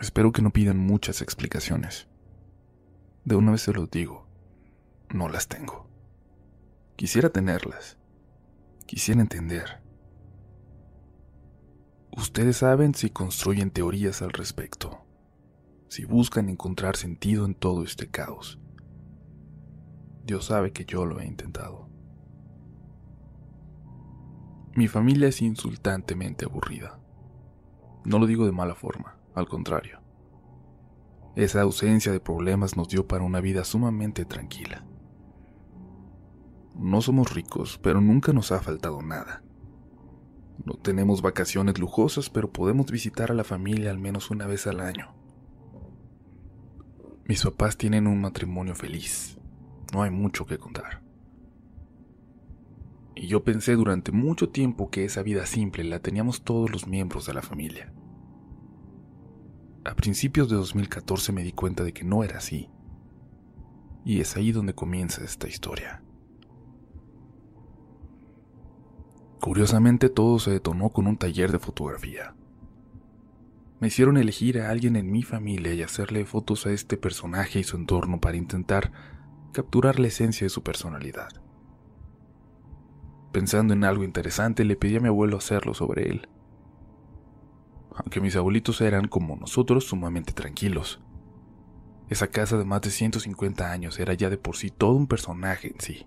[0.00, 2.06] Espero que no pidan muchas explicaciones.
[3.24, 4.26] De una vez se los digo,
[5.10, 5.88] no las tengo.
[6.96, 7.98] Quisiera tenerlas.
[8.86, 9.82] Quisiera entender.
[12.16, 15.04] Ustedes saben si construyen teorías al respecto,
[15.88, 18.58] si buscan encontrar sentido en todo este caos.
[20.24, 21.88] Dios sabe que yo lo he intentado.
[24.74, 26.98] Mi familia es insultantemente aburrida.
[28.04, 30.00] No lo digo de mala forma, al contrario.
[31.36, 34.84] Esa ausencia de problemas nos dio para una vida sumamente tranquila.
[36.74, 39.42] No somos ricos, pero nunca nos ha faltado nada.
[40.64, 44.80] No tenemos vacaciones lujosas, pero podemos visitar a la familia al menos una vez al
[44.80, 45.14] año.
[47.24, 49.38] Mis papás tienen un matrimonio feliz.
[49.92, 51.02] No hay mucho que contar.
[53.14, 57.26] Y yo pensé durante mucho tiempo que esa vida simple la teníamos todos los miembros
[57.26, 57.92] de la familia.
[59.88, 62.68] A principios de 2014 me di cuenta de que no era así.
[64.04, 66.02] Y es ahí donde comienza esta historia.
[69.40, 72.34] Curiosamente todo se detonó con un taller de fotografía.
[73.80, 77.64] Me hicieron elegir a alguien en mi familia y hacerle fotos a este personaje y
[77.64, 78.92] su entorno para intentar
[79.52, 81.30] capturar la esencia de su personalidad.
[83.32, 86.28] Pensando en algo interesante, le pedí a mi abuelo hacerlo sobre él.
[87.98, 91.00] Aunque mis abuelitos eran, como nosotros, sumamente tranquilos.
[92.08, 95.68] Esa casa de más de 150 años era ya de por sí todo un personaje
[95.68, 96.06] en sí.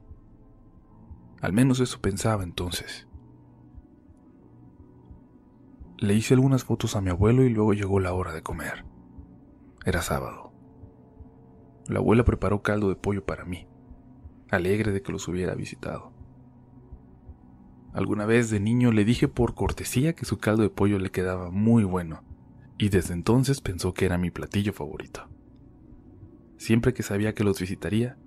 [1.42, 3.08] Al menos eso pensaba entonces.
[5.98, 8.86] Le hice algunas fotos a mi abuelo y luego llegó la hora de comer.
[9.86, 10.54] Era sábado.
[11.88, 13.68] La abuela preparó caldo de pollo para mí,
[14.50, 16.11] alegre de que los hubiera visitado.
[17.94, 21.52] Alguna vez de niño le dije por cortesía que su caldo de pollo le quedaba
[21.52, 22.24] muy bueno,
[22.78, 25.28] y desde entonces pensó que era mi platillo favorito.
[26.58, 28.18] Siempre que sabía que los visitaría,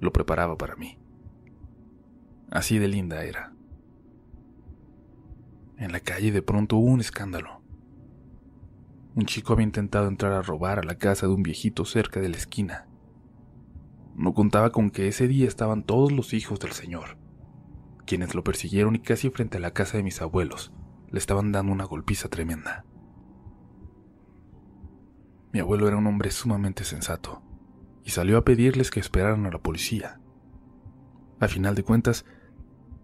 [0.00, 0.98] lo preparaba para mí.
[2.50, 3.52] Así de linda era.
[5.78, 7.62] En la calle de pronto hubo un escándalo.
[9.14, 12.28] Un chico había intentado entrar a robar a la casa de un viejito cerca de
[12.28, 12.86] la esquina.
[14.14, 17.16] No contaba con que ese día estaban todos los hijos del señor,
[18.06, 20.72] quienes lo persiguieron y casi frente a la casa de mis abuelos
[21.10, 22.84] le estaban dando una golpiza tremenda.
[25.52, 27.42] Mi abuelo era un hombre sumamente sensato
[28.04, 30.20] y salió a pedirles que esperaran a la policía.
[31.40, 32.24] A final de cuentas,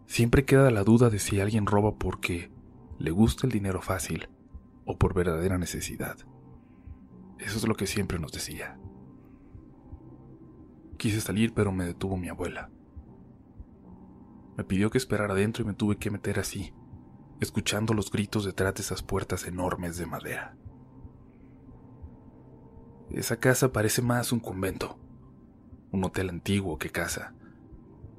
[0.07, 2.51] siempre queda la duda de si alguien roba porque
[2.99, 4.29] le gusta el dinero fácil
[4.87, 6.17] o por verdadera necesidad.
[7.39, 8.79] Eso es lo que siempre nos decía.
[10.97, 12.71] Quise salir, pero me detuvo mi abuela.
[14.59, 16.75] Me pidió que esperara adentro y me tuve que meter así,
[17.41, 20.57] escuchando los gritos detrás de esas puertas enormes de madera.
[23.09, 24.99] Esa casa parece más un convento,
[25.93, 27.35] un hotel antiguo que casa,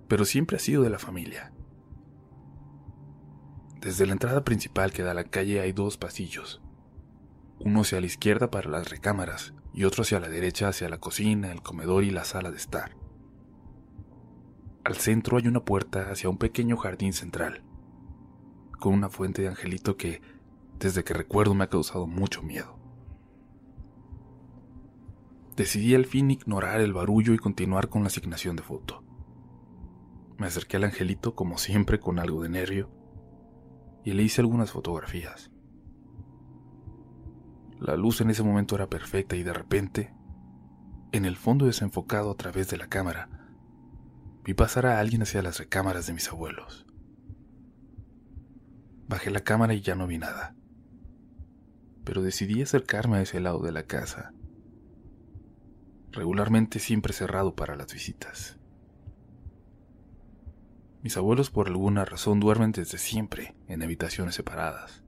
[0.07, 1.51] pero siempre ha sido de la familia.
[3.81, 6.61] Desde la entrada principal que da a la calle hay dos pasillos.
[7.59, 11.51] Uno hacia la izquierda para las recámaras y otro hacia la derecha hacia la cocina,
[11.51, 12.95] el comedor y la sala de estar.
[14.89, 17.61] Al centro hay una puerta hacia un pequeño jardín central,
[18.79, 20.19] con una fuente de angelito que,
[20.79, 22.75] desde que recuerdo, me ha causado mucho miedo.
[25.55, 29.03] Decidí al fin ignorar el barullo y continuar con la asignación de foto.
[30.39, 32.89] Me acerqué al angelito, como siempre, con algo de nervio,
[34.03, 35.51] y le hice algunas fotografías.
[37.79, 40.15] La luz en ese momento era perfecta y de repente,
[41.11, 43.38] en el fondo desenfocado a través de la cámara,
[44.49, 46.87] vi pasar a alguien hacia las recámaras de mis abuelos.
[49.07, 50.55] Bajé la cámara y ya no vi nada,
[52.03, 54.33] pero decidí acercarme a ese lado de la casa,
[56.11, 58.57] regularmente siempre cerrado para las visitas.
[61.03, 65.03] Mis abuelos por alguna razón duermen desde siempre en habitaciones separadas,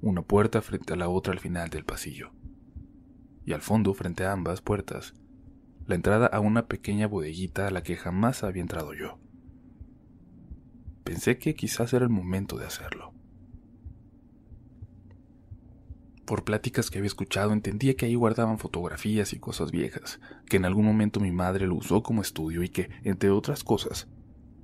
[0.00, 2.32] una puerta frente a la otra al final del pasillo,
[3.44, 5.12] y al fondo, frente a ambas puertas,
[5.92, 9.18] la entrada a una pequeña bodeguita a la que jamás había entrado yo.
[11.04, 13.12] Pensé que quizás era el momento de hacerlo.
[16.24, 20.64] Por pláticas que había escuchado entendía que ahí guardaban fotografías y cosas viejas, que en
[20.64, 24.08] algún momento mi madre lo usó como estudio y que, entre otras cosas,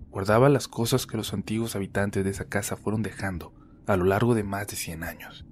[0.08, 3.52] guardaba las cosas que los antiguos habitantes de esa casa fueron dejando
[3.86, 5.44] a lo largo de más de 100 años.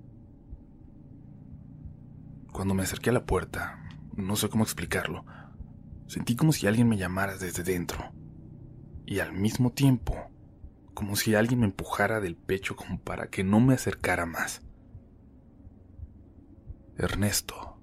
[2.51, 5.27] Cuando me acerqué a la puerta, no sé cómo explicarlo,
[6.07, 8.13] sentí como si alguien me llamara desde dentro,
[9.05, 10.17] y al mismo tiempo,
[10.95, 14.63] como si alguien me empujara del pecho como para que no me acercara más.
[16.97, 17.79] Ernesto,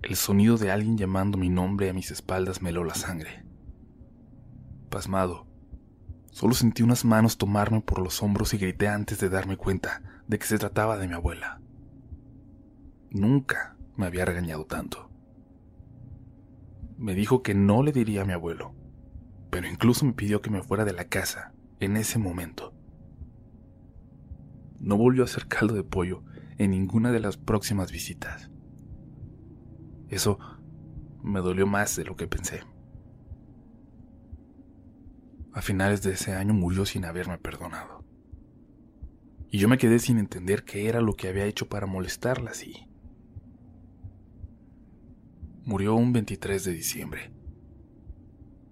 [0.00, 3.44] El sonido de alguien llamando mi nombre a mis espaldas me heló la sangre.
[4.88, 5.46] Pasmado,
[6.30, 10.38] solo sentí unas manos tomarme por los hombros y grité antes de darme cuenta de
[10.38, 11.60] que se trataba de mi abuela.
[13.10, 15.11] Nunca me había regañado tanto.
[17.02, 18.76] Me dijo que no le diría a mi abuelo,
[19.50, 22.72] pero incluso me pidió que me fuera de la casa en ese momento.
[24.78, 26.22] No volvió a hacer caldo de pollo
[26.58, 28.52] en ninguna de las próximas visitas.
[30.10, 30.38] Eso
[31.24, 32.60] me dolió más de lo que pensé.
[35.52, 38.04] A finales de ese año murió sin haberme perdonado.
[39.50, 42.86] Y yo me quedé sin entender qué era lo que había hecho para molestarla así.
[45.64, 47.30] Murió un 23 de diciembre.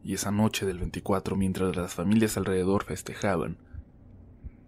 [0.03, 3.59] Y esa noche del 24, mientras las familias alrededor festejaban,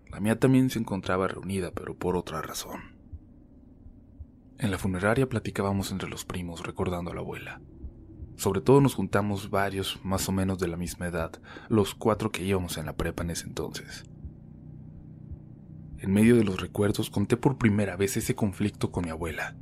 [0.08, 2.80] la mía también se encontraba reunida, pero por otra razón.
[4.58, 7.60] En la funeraria platicábamos entre los primos, recordando a la abuela.
[8.36, 11.32] Sobre todo nos juntamos varios, más o menos de la misma edad,
[11.68, 14.04] los cuatro que íbamos en la prepa en ese entonces.
[15.98, 19.56] En medio de los recuerdos conté por primera vez ese conflicto con mi abuela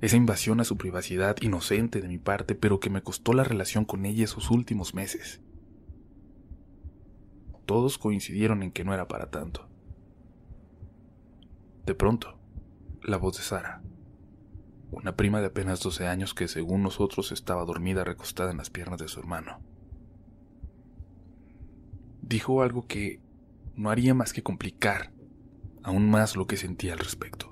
[0.00, 3.84] esa invasión a su privacidad inocente de mi parte, pero que me costó la relación
[3.84, 5.42] con ella esos últimos meses.
[7.66, 9.68] Todos coincidieron en que no era para tanto.
[11.84, 12.38] De pronto,
[13.02, 13.82] la voz de Sara,
[14.90, 18.98] una prima de apenas 12 años que según nosotros estaba dormida recostada en las piernas
[19.00, 19.60] de su hermano,
[22.22, 23.20] dijo algo que
[23.76, 25.12] no haría más que complicar
[25.82, 27.49] aún más lo que sentía al respecto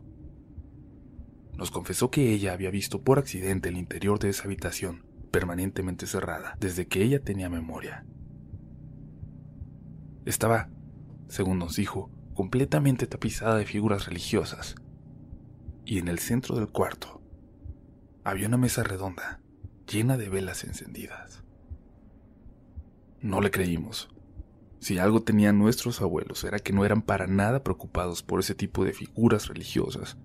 [1.58, 6.56] nos confesó que ella había visto por accidente el interior de esa habitación permanentemente cerrada
[6.60, 8.06] desde que ella tenía memoria.
[10.24, 10.70] Estaba,
[11.26, 14.76] según nos dijo, completamente tapizada de figuras religiosas,
[15.84, 17.20] y en el centro del cuarto
[18.22, 19.40] había una mesa redonda
[19.90, 21.42] llena de velas encendidas.
[23.20, 24.10] No le creímos.
[24.78, 28.84] Si algo tenían nuestros abuelos era que no eran para nada preocupados por ese tipo
[28.84, 30.16] de figuras religiosas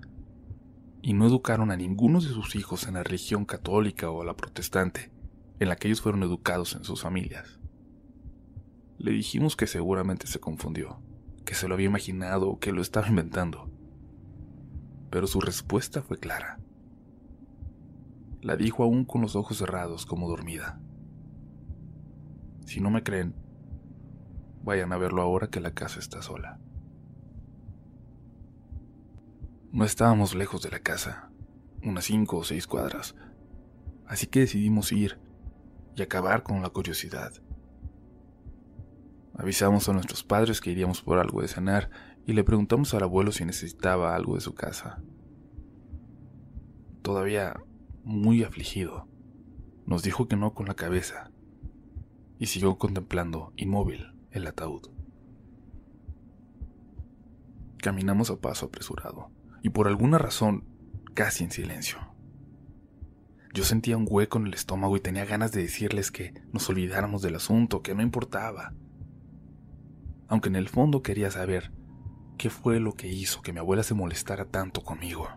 [1.04, 5.12] y no educaron a ninguno de sus hijos en la religión católica o la protestante,
[5.60, 7.60] en la que ellos fueron educados en sus familias.
[8.98, 11.02] Le dijimos que seguramente se confundió,
[11.44, 13.70] que se lo había imaginado o que lo estaba inventando.
[15.10, 16.58] Pero su respuesta fue clara.
[18.42, 20.80] La dijo aún con los ojos cerrados como dormida.
[22.66, 23.36] Si no me creen,
[24.64, 26.62] vayan a verlo ahora que la casa está sola.
[29.74, 31.31] No estábamos lejos de la casa,
[31.81, 33.16] unas cinco o seis cuadras,
[34.06, 35.18] así que decidimos ir
[35.96, 37.34] y acabar con la curiosidad.
[39.36, 41.90] Avisamos a nuestros padres que iríamos por algo de cenar
[42.28, 45.02] y le preguntamos al abuelo si necesitaba algo de su casa.
[47.02, 47.60] Todavía
[48.04, 49.08] muy afligido,
[49.88, 51.31] nos dijo que no con la cabeza
[52.38, 54.92] y siguió contemplando inmóvil el ataúd.
[57.80, 59.32] Caminamos a paso apresurado
[59.63, 60.65] y por alguna razón
[61.15, 61.98] casi en silencio.
[63.54, 67.21] Yo sentía un hueco en el estómago y tenía ganas de decirles que nos olvidáramos
[67.21, 68.74] del asunto, que no importaba.
[70.27, 71.71] Aunque en el fondo quería saber
[72.38, 75.30] qué fue lo que hizo que mi abuela se molestara tanto conmigo.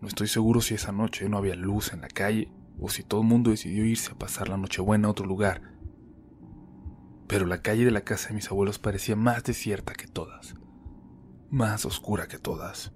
[0.00, 3.22] No estoy seguro si esa noche no había luz en la calle o si todo
[3.22, 5.62] el mundo decidió irse a pasar la Nochebuena a otro lugar.
[7.26, 10.55] Pero la calle de la casa de mis abuelos parecía más desierta que todas
[11.56, 12.92] más oscura que todas.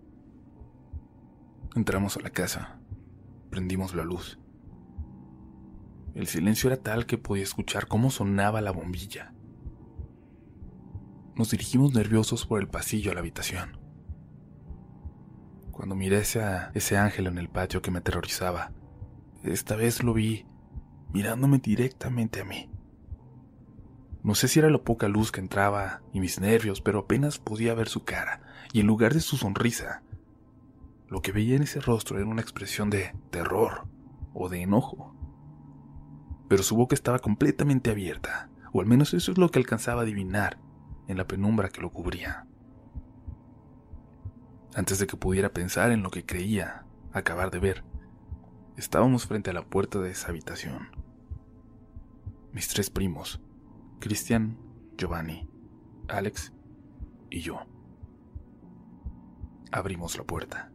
[1.75, 2.79] Entramos a la casa,
[3.49, 4.39] prendimos la luz.
[6.15, 9.33] El silencio era tal que podía escuchar cómo sonaba la bombilla.
[11.37, 13.79] Nos dirigimos nerviosos por el pasillo a la habitación.
[15.71, 18.73] Cuando miré a ese ángel en el patio que me aterrorizaba,
[19.43, 20.45] esta vez lo vi
[21.15, 22.69] mirándome directamente a mí.
[24.23, 27.73] No sé si era la poca luz que entraba y mis nervios, pero apenas podía
[27.73, 30.03] ver su cara, y en lugar de su sonrisa,
[31.09, 33.89] lo que veía en ese rostro era una expresión de terror
[34.33, 35.15] o de enojo.
[36.49, 40.05] Pero su boca estaba completamente abierta, o al menos eso es lo que alcanzaba a
[40.05, 40.59] adivinar
[41.09, 42.47] en la penumbra que lo cubría.
[44.75, 47.85] Antes de que pudiera pensar en lo que creía acabar de ver,
[48.77, 50.91] estábamos frente a la puerta de esa habitación.
[52.53, 53.41] Mis tres primos,
[53.99, 54.59] Cristian,
[54.97, 55.49] Giovanni,
[56.09, 56.53] Alex
[57.31, 57.70] y yo.
[59.73, 60.73] Abrimos la puerta.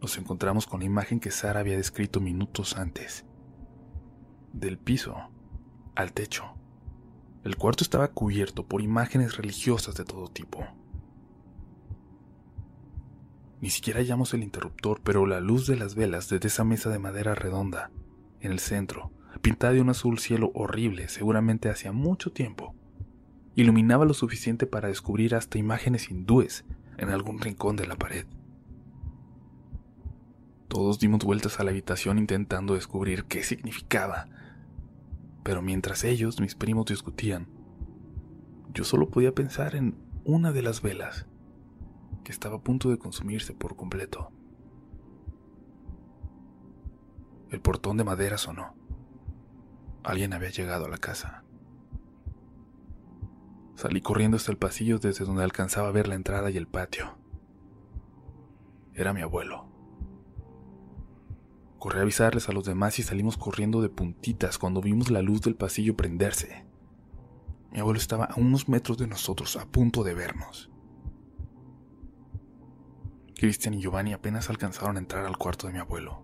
[0.00, 3.26] Nos encontramos con la imagen que Sara había descrito minutos antes.
[4.52, 5.16] Del piso
[5.94, 6.54] al techo.
[7.44, 10.64] El cuarto estaba cubierto por imágenes religiosas de todo tipo.
[13.60, 16.98] Ni siquiera hallamos el interruptor, pero la luz de las velas desde esa mesa de
[16.98, 17.90] madera redonda,
[18.40, 22.74] en el centro, pintada de un azul cielo horrible, seguramente hacía mucho tiempo,
[23.54, 26.64] iluminaba lo suficiente para descubrir hasta imágenes hindúes
[27.02, 28.26] en algún rincón de la pared.
[30.68, 34.28] Todos dimos vueltas a la habitación intentando descubrir qué significaba,
[35.42, 37.48] pero mientras ellos, mis primos, discutían,
[38.72, 41.26] yo solo podía pensar en una de las velas,
[42.24, 44.30] que estaba a punto de consumirse por completo.
[47.50, 48.74] El portón de madera sonó.
[50.04, 51.41] Alguien había llegado a la casa.
[53.74, 57.16] Salí corriendo hasta el pasillo desde donde alcanzaba a ver la entrada y el patio.
[58.94, 59.66] Era mi abuelo.
[61.78, 65.40] Corrí a avisarles a los demás y salimos corriendo de puntitas cuando vimos la luz
[65.40, 66.64] del pasillo prenderse.
[67.72, 70.70] Mi abuelo estaba a unos metros de nosotros, a punto de vernos.
[73.34, 76.22] Cristian y Giovanni apenas alcanzaron a entrar al cuarto de mi abuelo.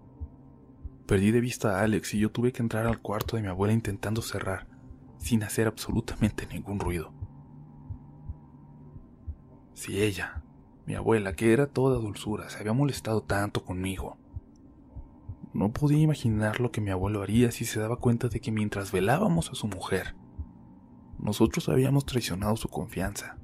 [1.06, 3.72] Perdí de vista a Alex y yo tuve que entrar al cuarto de mi abuela
[3.72, 4.68] intentando cerrar,
[5.18, 7.17] sin hacer absolutamente ningún ruido.
[9.78, 10.42] Si ella,
[10.86, 14.18] mi abuela, que era toda dulzura, se había molestado tanto conmigo,
[15.54, 18.90] no podía imaginar lo que mi abuelo haría si se daba cuenta de que mientras
[18.90, 20.16] velábamos a su mujer,
[21.20, 23.38] nosotros habíamos traicionado su confianza.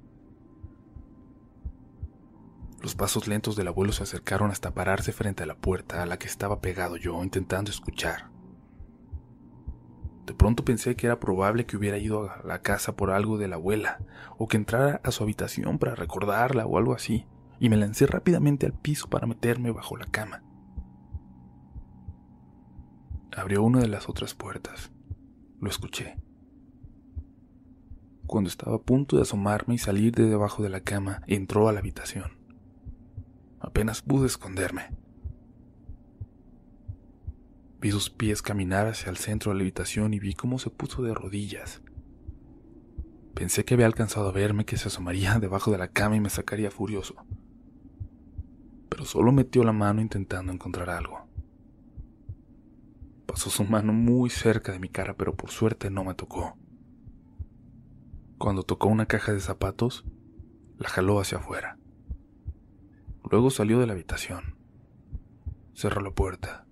[2.83, 6.19] Los pasos lentos del abuelo se acercaron hasta pararse frente a la puerta a la
[6.19, 8.34] que estaba pegado yo, intentando escuchar.
[10.27, 13.49] De pronto pensé que era probable que hubiera ido a la casa por algo de
[13.49, 13.99] la abuela,
[14.39, 17.27] o que entrara a su habitación para recordarla o algo así,
[17.61, 20.43] y me lancé rápidamente al piso para meterme bajo la cama.
[23.37, 24.93] Abrió una de las otras puertas.
[25.61, 26.17] Lo escuché.
[28.27, 31.73] Cuando estaba a punto de asomarme y salir de debajo de la cama, entró a
[31.73, 32.39] la habitación.
[33.61, 35.04] Apenas pude esconderme.
[37.85, 41.03] Vi sus pies caminar hacia el centro de la habitación y vi cómo se puso
[41.03, 41.83] de rodillas.
[43.35, 46.31] Pensé que había alcanzado a verme que se asomaría debajo de la cama y me
[46.31, 47.15] sacaría furioso.
[48.89, 51.27] Pero solo metió la mano intentando encontrar algo.
[53.27, 56.57] Pasó su mano muy cerca de mi cara, pero por suerte no me tocó.
[58.39, 60.07] Cuando tocó una caja de zapatos,
[60.79, 61.77] la jaló hacia afuera.
[63.31, 64.57] Luego salió de la habitación.
[65.75, 66.64] Cerró la puerta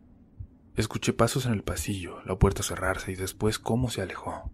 [0.75, 4.51] Escuché pasos en el pasillo, la puerta cerrarse y después cómo se alejó.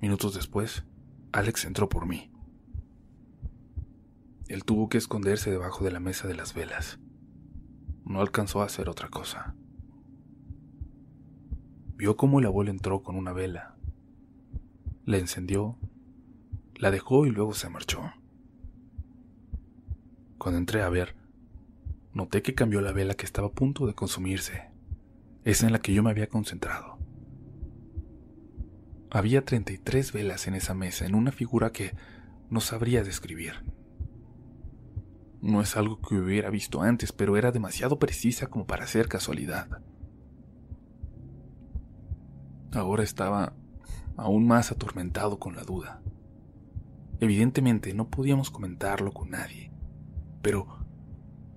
[0.00, 0.84] Minutos después,
[1.32, 2.30] Alex entró por mí.
[4.48, 6.98] Él tuvo que esconderse debajo de la mesa de las velas.
[8.04, 9.54] No alcanzó a hacer otra cosa.
[11.96, 13.76] Vio cómo el abuelo entró con una vela.
[15.04, 15.78] La encendió,
[16.74, 18.12] la dejó y luego se marchó.
[20.38, 21.16] Cuando entré a ver,
[22.14, 24.70] noté que cambió la vela que estaba a punto de consumirse,
[25.44, 26.98] esa en la que yo me había concentrado.
[29.10, 31.94] Había 33 velas en esa mesa, en una figura que
[32.50, 33.52] no sabría describir.
[35.40, 39.68] No es algo que hubiera visto antes, pero era demasiado precisa como para ser casualidad.
[42.72, 43.54] Ahora estaba
[44.16, 46.00] aún más atormentado con la duda.
[47.20, 49.70] Evidentemente no podíamos comentarlo con nadie,
[50.42, 50.73] pero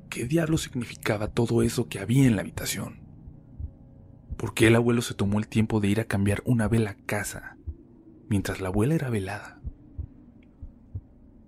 [0.09, 3.01] ¿Qué diablo significaba todo eso que había en la habitación?
[4.37, 6.95] ¿Por qué el abuelo se tomó el tiempo de ir a cambiar una vela a
[6.95, 7.57] casa
[8.29, 9.59] mientras la abuela era velada?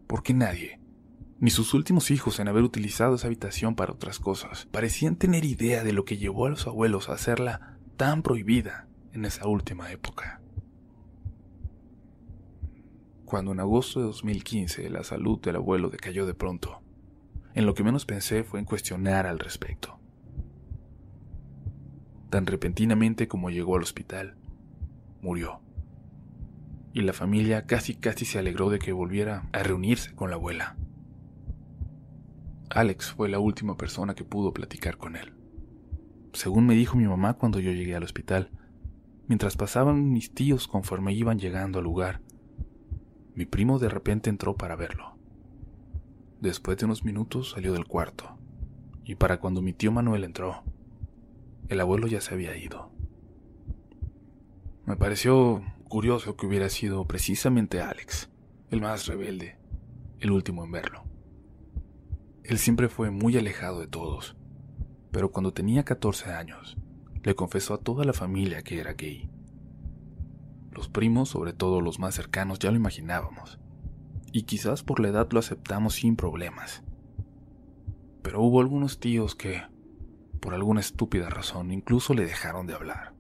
[0.07, 0.79] ¿Por qué nadie,
[1.39, 5.83] ni sus últimos hijos en haber utilizado esa habitación para otras cosas, parecían tener idea
[5.83, 10.41] de lo que llevó a los abuelos a hacerla tan prohibida en esa última época?
[13.23, 16.81] Cuando en agosto de 2015 la salud del abuelo decayó de pronto,
[17.53, 19.99] en lo que menos pensé fue en cuestionar al respecto.
[22.29, 24.35] Tan repentinamente como llegó al hospital,
[25.21, 25.61] murió.
[26.93, 30.75] Y la familia casi casi se alegró de que volviera a reunirse con la abuela.
[32.69, 35.33] Alex fue la última persona que pudo platicar con él.
[36.33, 38.51] Según me dijo mi mamá cuando yo llegué al hospital,
[39.27, 42.21] mientras pasaban mis tíos conforme iban llegando al lugar,
[43.33, 45.18] mi primo de repente entró para verlo.
[46.41, 48.37] Después de unos minutos salió del cuarto,
[49.03, 50.63] y para cuando mi tío Manuel entró,
[51.67, 52.93] el abuelo ya se había ido.
[54.85, 58.29] Me pareció curioso que hubiera sido precisamente Alex,
[58.71, 59.57] el más rebelde,
[60.21, 61.03] el último en verlo.
[62.45, 64.37] Él siempre fue muy alejado de todos,
[65.11, 66.77] pero cuando tenía 14 años,
[67.21, 69.29] le confesó a toda la familia que era gay.
[70.71, 73.59] Los primos, sobre todo los más cercanos, ya lo imaginábamos
[74.31, 76.83] y quizás por la edad lo aceptamos sin problemas.
[78.21, 79.63] Pero hubo algunos tíos que,
[80.39, 83.13] por alguna estúpida razón, incluso le dejaron de hablar.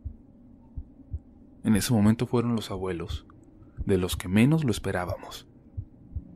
[1.63, 3.25] En ese momento fueron los abuelos,
[3.85, 5.47] de los que menos lo esperábamos,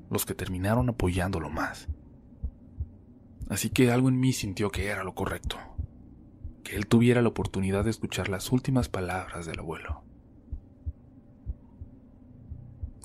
[0.10, 1.88] los que terminaron apoyándolo más.
[3.50, 5.58] Así que algo en mí sintió que era lo correcto,
[6.64, 10.04] que él tuviera la oportunidad de escuchar las últimas palabras del abuelo.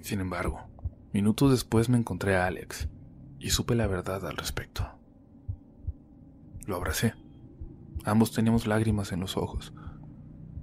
[0.00, 0.67] Sin embargo,
[1.12, 2.88] minutos después me encontré a Alex
[3.38, 4.88] y supe la verdad al respecto.
[6.67, 7.15] Lo abracé.
[8.05, 9.73] Ambos teníamos lágrimas en los ojos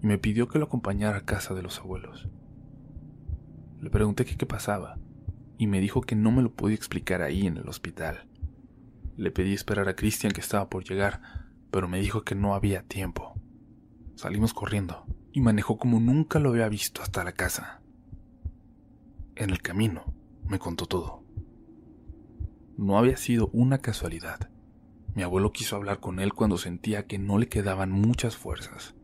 [0.01, 2.27] y me pidió que lo acompañara a casa de los abuelos.
[3.79, 4.97] Le pregunté qué pasaba
[5.57, 8.27] y me dijo que no me lo podía explicar ahí en el hospital.
[9.17, 11.21] Le pedí esperar a Christian que estaba por llegar,
[11.71, 13.39] pero me dijo que no había tiempo.
[14.15, 17.81] Salimos corriendo y manejó como nunca lo había visto hasta la casa.
[19.35, 20.13] En el camino
[20.47, 21.23] me contó todo.
[22.77, 24.49] No había sido una casualidad.
[25.13, 28.95] Mi abuelo quiso hablar con él cuando sentía que no le quedaban muchas fuerzas.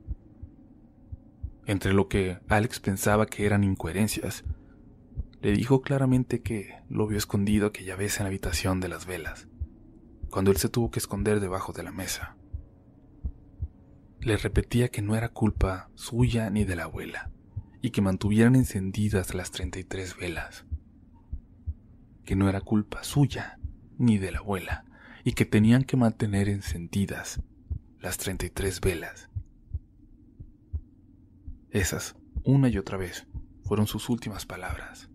[1.65, 4.43] Entre lo que Alex pensaba que eran incoherencias,
[5.41, 9.47] le dijo claramente que lo vio escondido aquella vez en la habitación de las velas,
[10.29, 12.35] cuando él se tuvo que esconder debajo de la mesa.
[14.19, 17.31] Le repetía que no era culpa suya ni de la abuela,
[17.81, 20.65] y que mantuvieran encendidas las 33 velas.
[22.25, 23.59] Que no era culpa suya
[23.97, 24.85] ni de la abuela,
[25.23, 27.41] y que tenían que mantener encendidas
[27.99, 29.29] las 33 velas.
[31.69, 33.27] Esas, una y otra vez,
[33.63, 35.09] fueron sus últimas palabras.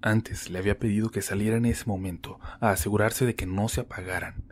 [0.00, 3.82] Antes le había pedido que saliera en ese momento a asegurarse de que no se
[3.82, 4.44] apagaran.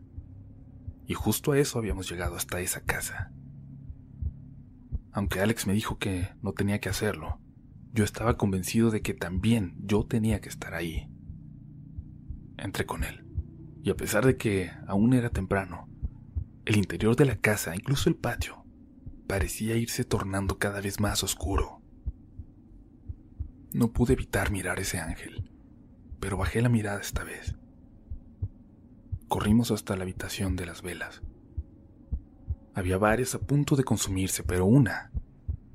[1.07, 3.33] Y justo a eso habíamos llegado hasta esa casa.
[5.13, 7.41] Aunque Alex me dijo que no tenía que hacerlo,
[7.95, 11.09] yo estaba convencido de que también yo tenía que estar ahí.
[12.59, 13.25] Entré con él,
[13.85, 15.89] y a pesar de que aún era temprano,
[16.65, 18.65] el interior de la casa, incluso el patio,
[19.29, 21.83] parecía irse tornando cada vez más oscuro.
[23.73, 25.53] No pude evitar mirar ese ángel,
[26.19, 27.55] pero bajé la mirada esta vez.
[29.29, 31.23] Corrimos hasta la habitación de las velas.
[32.75, 35.13] Había varias a punto de consumirse, pero una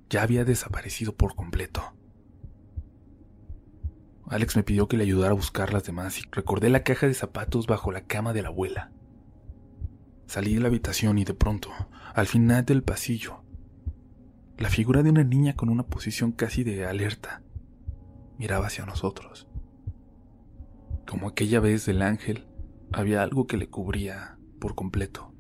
[0.10, 1.94] ya había desaparecido por completo.
[4.30, 7.16] Alex me pidió que le ayudara a buscar las demás y recordé la caja de
[7.16, 8.92] zapatos bajo la cama de la abuela.
[10.28, 11.72] Salí de la habitación y de pronto,
[12.14, 13.44] al final del pasillo,
[14.60, 17.42] la figura de una niña con una posición casi de alerta
[18.38, 19.48] miraba hacia nosotros.
[21.08, 22.46] Como aquella vez del ángel,
[22.92, 25.34] había algo que le cubría por completo,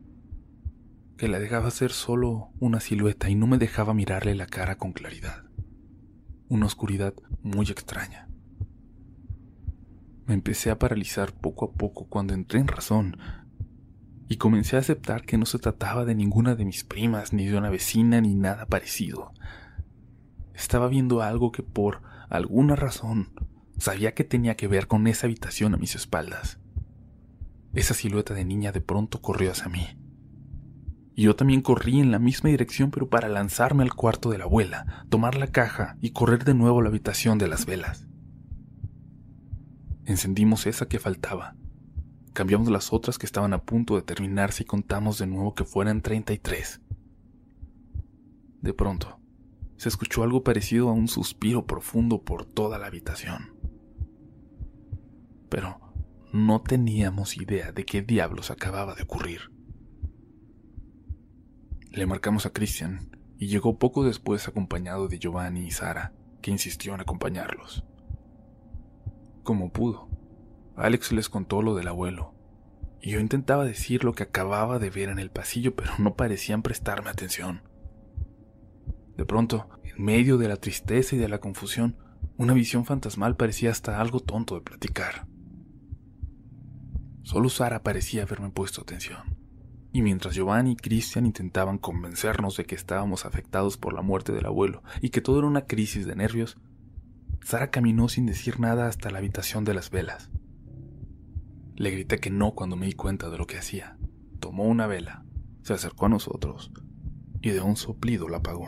[1.15, 4.93] que la dejaba ser solo una silueta y no me dejaba mirarle la cara con
[4.93, 5.43] claridad.
[6.47, 8.28] Una oscuridad muy extraña.
[10.29, 13.17] Me empecé a paralizar poco a poco cuando entré en razón
[14.27, 17.57] y comencé a aceptar que no se trataba de ninguna de mis primas, ni de
[17.57, 19.31] una vecina, ni nada parecido.
[20.53, 23.33] Estaba viendo algo que por alguna razón,
[23.79, 26.59] sabía que tenía que ver con esa habitación a mis espaldas.
[27.73, 29.97] Esa silueta de niña de pronto corrió hacia mí.
[31.15, 34.43] Y yo también corrí en la misma dirección, pero para lanzarme al cuarto de la
[34.43, 38.08] abuela, tomar la caja y correr de nuevo a la habitación de las velas.
[40.09, 41.55] Encendimos esa que faltaba.
[42.33, 46.01] Cambiamos las otras que estaban a punto de terminarse y contamos de nuevo que fueran
[46.01, 46.81] 33.
[48.59, 49.19] De pronto,
[49.77, 53.55] se escuchó algo parecido a un suspiro profundo por toda la habitación.
[55.47, 55.79] Pero
[56.33, 59.51] no teníamos idea de qué diablos acababa de ocurrir.
[61.91, 66.95] Le marcamos a Christian y llegó poco después acompañado de Giovanni y Sara, que insistió
[66.95, 67.85] en acompañarlos.
[69.49, 70.07] Como pudo,
[70.75, 72.35] Alex les contó lo del abuelo,
[73.01, 76.61] y yo intentaba decir lo que acababa de ver en el pasillo, pero no parecían
[76.61, 77.63] prestarme atención.
[79.17, 81.97] De pronto, en medio de la tristeza y de la confusión,
[82.37, 85.25] una visión fantasmal parecía hasta algo tonto de platicar.
[87.23, 89.35] Solo Sara parecía haberme puesto atención.
[89.91, 94.45] Y mientras Giovanni y Christian intentaban convencernos de que estábamos afectados por la muerte del
[94.45, 96.59] abuelo y que todo era una crisis de nervios,
[97.43, 100.29] Sara caminó sin decir nada hasta la habitación de las velas.
[101.75, 103.97] Le grité que no cuando me di cuenta de lo que hacía.
[104.39, 105.25] Tomó una vela,
[105.63, 106.71] se acercó a nosotros
[107.41, 108.67] y de un soplido la apagó.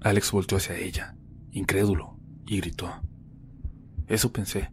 [0.00, 1.16] Alex volteó hacia ella,
[1.50, 2.88] incrédulo, y gritó.
[4.06, 4.70] Eso pensé,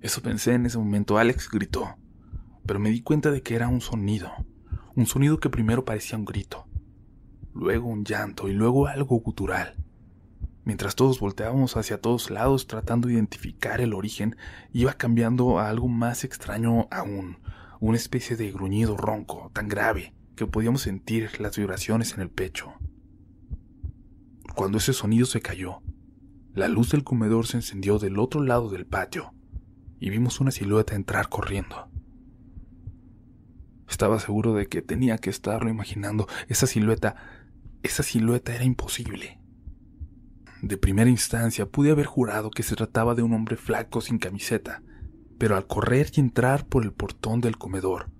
[0.00, 1.18] eso pensé en ese momento.
[1.18, 1.96] Alex gritó,
[2.64, 4.30] pero me di cuenta de que era un sonido,
[4.94, 6.68] un sonido que primero parecía un grito,
[7.54, 9.74] luego un llanto y luego algo gutural.
[10.68, 14.36] Mientras todos volteábamos hacia todos lados tratando de identificar el origen,
[14.70, 17.38] iba cambiando a algo más extraño aún,
[17.80, 22.74] una especie de gruñido ronco tan grave que podíamos sentir las vibraciones en el pecho.
[24.54, 25.80] Cuando ese sonido se cayó,
[26.52, 29.32] la luz del comedor se encendió del otro lado del patio
[29.98, 31.88] y vimos una silueta entrar corriendo.
[33.88, 36.28] Estaba seguro de que tenía que estarlo imaginando.
[36.46, 37.16] Esa silueta,
[37.82, 39.37] esa silueta era imposible.
[40.62, 44.82] De primera instancia pude haber jurado que se trataba de un hombre flaco sin camiseta,
[45.38, 48.10] pero al correr y entrar por el portón del comedor,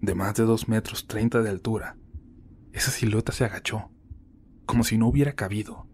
[0.00, 1.98] de más de dos metros treinta de altura,
[2.72, 3.90] esa silueta se agachó,
[4.64, 5.86] como si no hubiera cabido.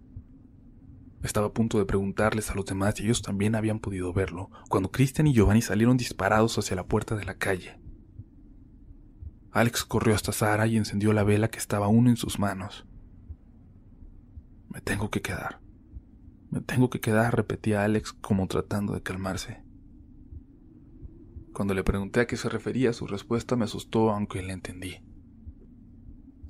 [1.24, 4.92] Estaba a punto de preguntarles a los demás si ellos también habían podido verlo, cuando
[4.92, 7.80] Christian y Giovanni salieron disparados hacia la puerta de la calle.
[9.50, 12.85] Alex corrió hasta Sara y encendió la vela que estaba aún en sus manos.
[14.76, 15.58] Me tengo que quedar.
[16.50, 19.64] Me tengo que quedar, repetía Alex como tratando de calmarse.
[21.54, 24.98] Cuando le pregunté a qué se refería, su respuesta me asustó, aunque le entendí.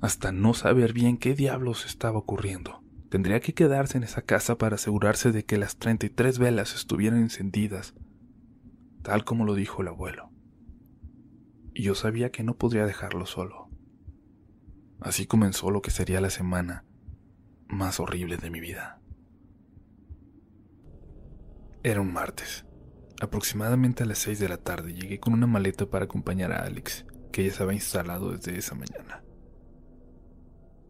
[0.01, 2.83] Hasta no saber bien qué diablos estaba ocurriendo.
[3.09, 7.93] Tendría que quedarse en esa casa para asegurarse de que las 33 velas estuvieran encendidas,
[9.03, 10.31] tal como lo dijo el abuelo.
[11.73, 13.69] Y yo sabía que no podría dejarlo solo.
[14.99, 16.86] Así comenzó lo que sería la semana
[17.69, 18.99] más horrible de mi vida.
[21.83, 22.65] Era un martes.
[23.21, 27.05] Aproximadamente a las 6 de la tarde llegué con una maleta para acompañar a Alex,
[27.31, 29.23] que ya había instalado desde esa mañana.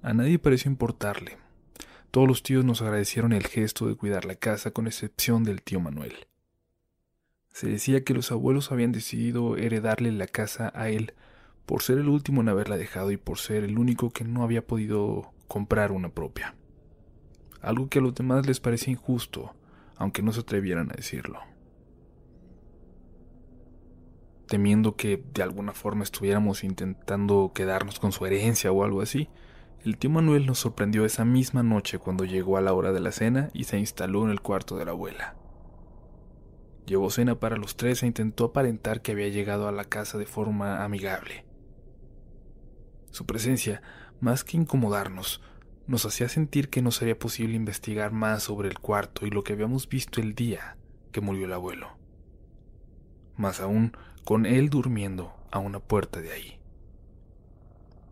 [0.01, 1.37] A nadie pareció importarle.
[2.11, 5.79] Todos los tíos nos agradecieron el gesto de cuidar la casa, con excepción del tío
[5.79, 6.27] Manuel.
[7.51, 11.13] Se decía que los abuelos habían decidido heredarle la casa a él
[11.65, 14.65] por ser el último en haberla dejado y por ser el único que no había
[14.65, 16.55] podido comprar una propia.
[17.67, 19.53] Algo que a los demás les parecía injusto,
[19.97, 21.39] aunque no se atrevieran a decirlo
[24.47, 29.29] temiendo que de alguna forma estuviéramos intentando quedarnos con su herencia o algo así,
[29.83, 33.11] el tío Manuel nos sorprendió esa misma noche cuando llegó a la hora de la
[33.11, 35.35] cena y se instaló en el cuarto de la abuela.
[36.85, 40.25] Llevó cena para los tres e intentó aparentar que había llegado a la casa de
[40.25, 41.45] forma amigable.
[43.11, 43.81] Su presencia,
[44.21, 45.41] más que incomodarnos,
[45.87, 49.53] nos hacía sentir que no sería posible investigar más sobre el cuarto y lo que
[49.53, 50.77] habíamos visto el día
[51.11, 51.97] que murió el abuelo.
[53.37, 53.95] Más aún,
[54.25, 56.59] con él durmiendo a una puerta de ahí.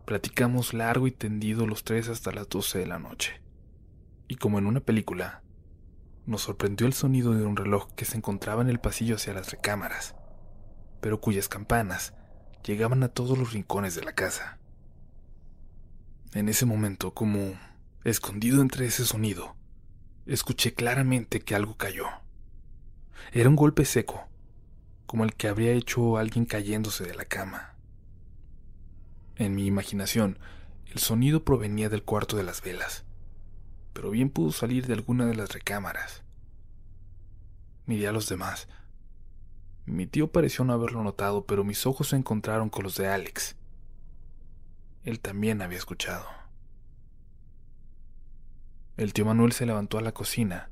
[0.05, 3.41] Platicamos largo y tendido los tres hasta las doce de la noche.
[4.27, 5.43] Y como en una película,
[6.25, 9.51] nos sorprendió el sonido de un reloj que se encontraba en el pasillo hacia las
[9.51, 10.15] recámaras,
[11.01, 12.13] pero cuyas campanas
[12.63, 14.59] llegaban a todos los rincones de la casa.
[16.35, 17.53] En ese momento, como
[18.03, 19.55] escondido entre ese sonido,
[20.25, 22.07] escuché claramente que algo cayó.
[23.31, 24.27] Era un golpe seco,
[25.05, 27.75] como el que habría hecho alguien cayéndose de la cama.
[29.37, 30.37] En mi imaginación,
[30.87, 33.05] el sonido provenía del cuarto de las velas,
[33.93, 36.25] pero bien pudo salir de alguna de las recámaras.
[37.85, 38.67] Miré a los demás.
[39.85, 43.55] Mi tío pareció no haberlo notado, pero mis ojos se encontraron con los de Alex.
[45.05, 46.25] Él también había escuchado.
[48.97, 50.71] El tío Manuel se levantó a la cocina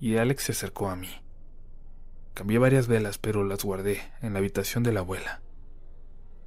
[0.00, 1.10] y Alex se acercó a mí.
[2.32, 5.42] Cambié varias velas, pero las guardé en la habitación de la abuela.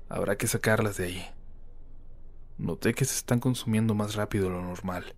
[0.09, 1.25] Habrá que sacarlas de ahí.
[2.57, 5.15] Noté que se están consumiendo más rápido de lo normal.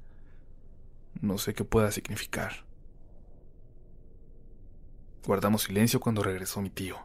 [1.22, 2.66] No sé qué pueda significar.
[5.26, 6.98] Guardamos silencio cuando regresó mi tío.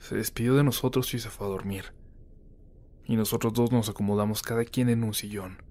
[0.00, 1.94] Se despidió de nosotros y se fue a dormir.
[3.06, 5.62] Y nosotros dos nos acomodamos cada quien en un sillón,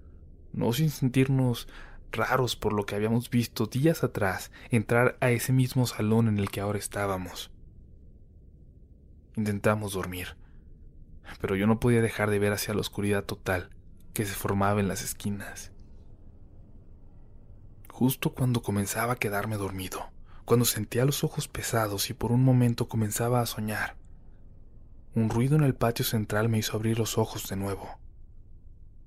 [0.52, 1.68] no sin sentirnos
[2.12, 6.50] raros por lo que habíamos visto días atrás entrar a ese mismo salón en el
[6.50, 7.50] que ahora estábamos.
[9.36, 10.36] Intentamos dormir,
[11.40, 13.70] pero yo no podía dejar de ver hacia la oscuridad total
[14.12, 15.72] que se formaba en las esquinas.
[17.90, 20.10] Justo cuando comenzaba a quedarme dormido,
[20.44, 23.96] cuando sentía los ojos pesados y por un momento comenzaba a soñar,
[25.14, 27.98] un ruido en el patio central me hizo abrir los ojos de nuevo.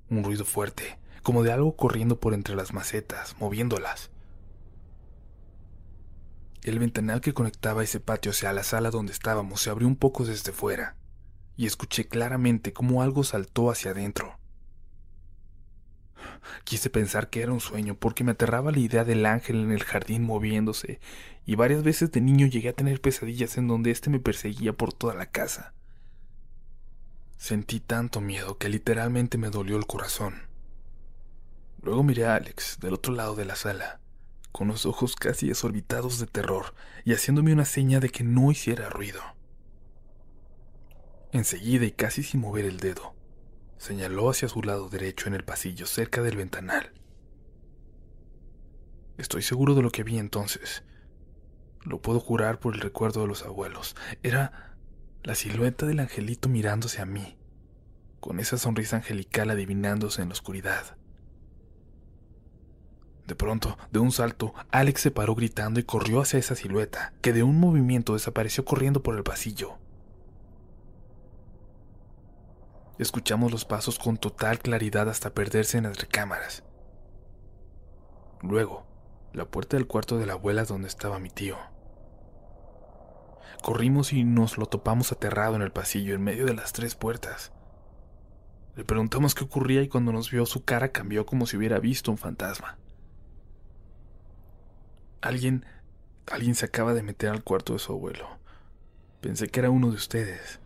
[0.10, 4.10] Un ruido fuerte, como de algo corriendo por entre las macetas, moviéndolas.
[6.64, 10.24] El ventanal que conectaba ese patio hacia la sala donde estábamos se abrió un poco
[10.24, 10.96] desde fuera,
[11.58, 14.40] y escuché claramente cómo algo saltó hacia adentro.
[16.64, 19.84] Quise pensar que era un sueño porque me aterraba la idea del ángel en el
[19.84, 21.02] jardín moviéndose,
[21.46, 24.94] y varias veces de niño llegué a tener pesadillas en donde éste me perseguía por
[24.94, 25.74] toda la casa.
[27.38, 30.48] Sentí tanto miedo que literalmente me dolió el corazón.
[31.82, 34.02] Luego miré a Alex del otro lado de la sala,
[34.52, 36.74] con los ojos casi desorbitados de terror
[37.06, 39.22] y haciéndome una seña de que no hiciera ruido.
[41.32, 43.16] Enseguida y casi sin mover el dedo,
[43.78, 46.92] señaló hacia su lado derecho en el pasillo cerca del ventanal.
[49.18, 50.84] Estoy seguro de lo que vi entonces.
[51.84, 53.96] Lo puedo jurar por el recuerdo de los abuelos.
[54.24, 54.77] Era
[55.28, 57.38] la silueta del angelito mirándose a mí,
[58.22, 60.96] con esa sonrisa angelical adivinándose en la oscuridad.
[63.26, 67.34] De pronto, de un salto, Alex se paró gritando y corrió hacia esa silueta, que
[67.34, 69.78] de un movimiento desapareció corriendo por el pasillo.
[72.98, 76.64] Escuchamos los pasos con total claridad hasta perderse en las recámaras.
[78.42, 78.88] Luego,
[79.34, 81.58] la puerta del cuarto de la abuela donde estaba mi tío.
[83.68, 87.52] Corrimos y nos lo topamos aterrado en el pasillo en medio de las tres puertas.
[88.78, 92.10] Le preguntamos qué ocurría y cuando nos vio su cara cambió como si hubiera visto
[92.10, 92.78] un fantasma.
[95.20, 95.66] Alguien,
[96.32, 98.40] alguien se acaba de meter al cuarto de su abuelo.
[99.20, 100.62] Pensé que era uno de ustedes.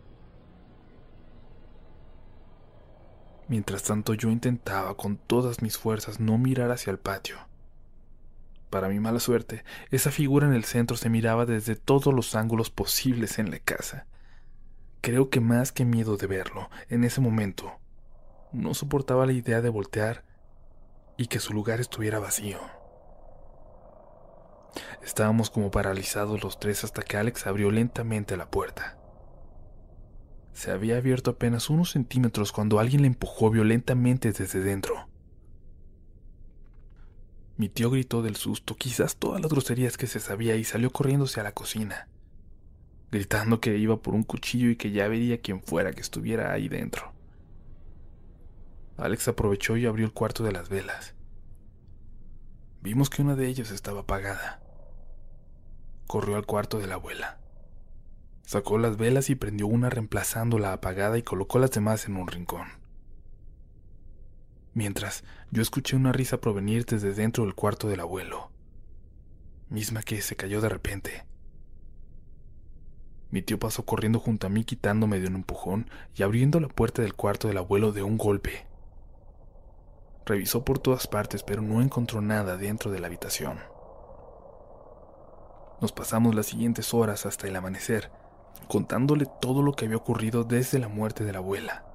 [3.48, 7.51] Mientras tanto yo intentaba con todas mis fuerzas no mirar hacia el patio.
[8.72, 12.70] Para mi mala suerte, esa figura en el centro se miraba desde todos los ángulos
[12.70, 14.06] posibles en la casa.
[15.02, 17.70] Creo que más que miedo de verlo, en ese momento,
[18.50, 20.24] no soportaba la idea de voltear
[21.18, 22.60] y que su lugar estuviera vacío.
[25.02, 28.96] Estábamos como paralizados los tres hasta que Alex abrió lentamente la puerta.
[30.54, 35.11] Se había abierto apenas unos centímetros cuando alguien le empujó violentamente desde dentro.
[37.56, 41.40] Mi tío gritó del susto, quizás todas las groserías que se sabía, y salió corriéndose
[41.40, 42.08] a la cocina,
[43.10, 46.68] gritando que iba por un cuchillo y que ya vería quién fuera que estuviera ahí
[46.68, 47.12] dentro.
[48.96, 51.14] Alex aprovechó y abrió el cuarto de las velas.
[52.82, 54.60] Vimos que una de ellas estaba apagada.
[56.06, 57.38] Corrió al cuarto de la abuela.
[58.44, 62.26] Sacó las velas y prendió una reemplazando la apagada y colocó las demás en un
[62.26, 62.81] rincón.
[64.74, 68.50] Mientras yo escuché una risa provenir desde dentro del cuarto del abuelo,
[69.68, 71.26] misma que se cayó de repente.
[73.30, 77.02] Mi tío pasó corriendo junto a mí quitándome de un empujón y abriendo la puerta
[77.02, 78.66] del cuarto del abuelo de un golpe.
[80.24, 83.58] Revisó por todas partes, pero no encontró nada dentro de la habitación.
[85.82, 88.10] Nos pasamos las siguientes horas hasta el amanecer,
[88.68, 91.91] contándole todo lo que había ocurrido desde la muerte de la abuela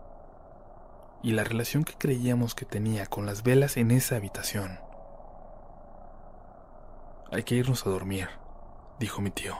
[1.23, 4.79] y la relación que creíamos que tenía con las velas en esa habitación.
[7.31, 8.29] Hay que irnos a dormir,
[8.99, 9.57] dijo mi tío.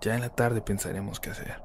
[0.00, 1.62] Ya en la tarde pensaremos qué hacer.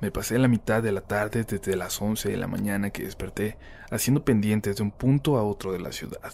[0.00, 3.56] Me pasé la mitad de la tarde desde las 11 de la mañana que desperté,
[3.90, 6.32] haciendo pendientes de un punto a otro de la ciudad.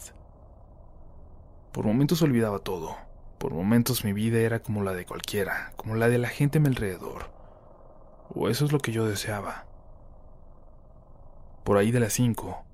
[1.73, 2.97] Por momentos olvidaba todo.
[3.39, 6.61] Por momentos mi vida era como la de cualquiera, como la de la gente a
[6.61, 7.38] mi alrededor.
[8.35, 9.67] O eso es lo que yo deseaba.
[11.65, 12.65] Por ahí de las 5,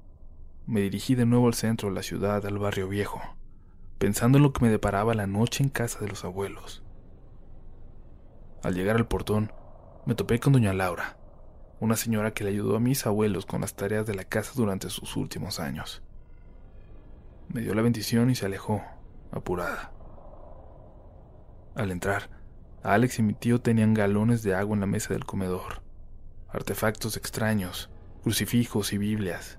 [0.67, 3.21] me dirigí de nuevo al centro de la ciudad, al barrio viejo,
[3.99, 6.83] pensando en lo que me deparaba la noche en casa de los abuelos.
[8.63, 9.53] Al llegar al portón,
[10.07, 11.19] me topé con doña Laura,
[11.81, 14.89] una señora que le ayudó a mis abuelos con las tareas de la casa durante
[14.91, 16.03] sus últimos años.
[17.49, 18.83] Me dio la bendición y se alejó,
[19.33, 19.93] apurada.
[21.75, 22.31] Al entrar,
[22.85, 25.81] Alex y mi tío tenían galones de agua en la mesa del comedor,
[26.51, 27.89] artefactos extraños,
[28.23, 29.59] crucifijos y Biblias.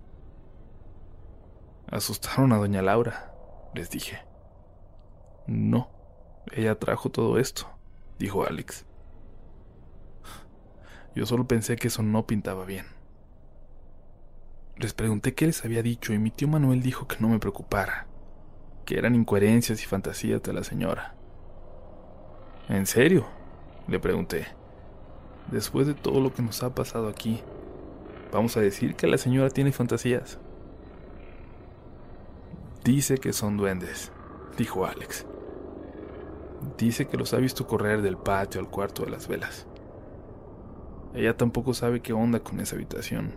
[1.90, 3.34] Asustaron a doña Laura,
[3.74, 4.20] les dije.
[5.48, 5.90] No,
[6.52, 7.68] ella trajo todo esto,
[8.20, 8.86] dijo Alex.
[11.16, 12.86] Yo solo pensé que eso no pintaba bien.
[14.78, 18.06] Les pregunté qué les había dicho y mi tío Manuel dijo que no me preocupara,
[18.86, 21.16] que eran incoherencias y fantasías de la señora.
[22.68, 23.28] ¿En serio?
[23.88, 24.48] Le pregunté.
[25.52, 27.42] Después de todo lo que nos ha pasado aquí,
[28.32, 30.40] ¿vamos a decir que la señora tiene fantasías?
[32.84, 34.12] Dice que son duendes,
[34.58, 35.28] dijo Alex.
[36.76, 39.68] Dice que los ha visto correr del patio al cuarto de las velas.
[41.14, 43.36] Ella tampoco sabe qué onda con esa habitación.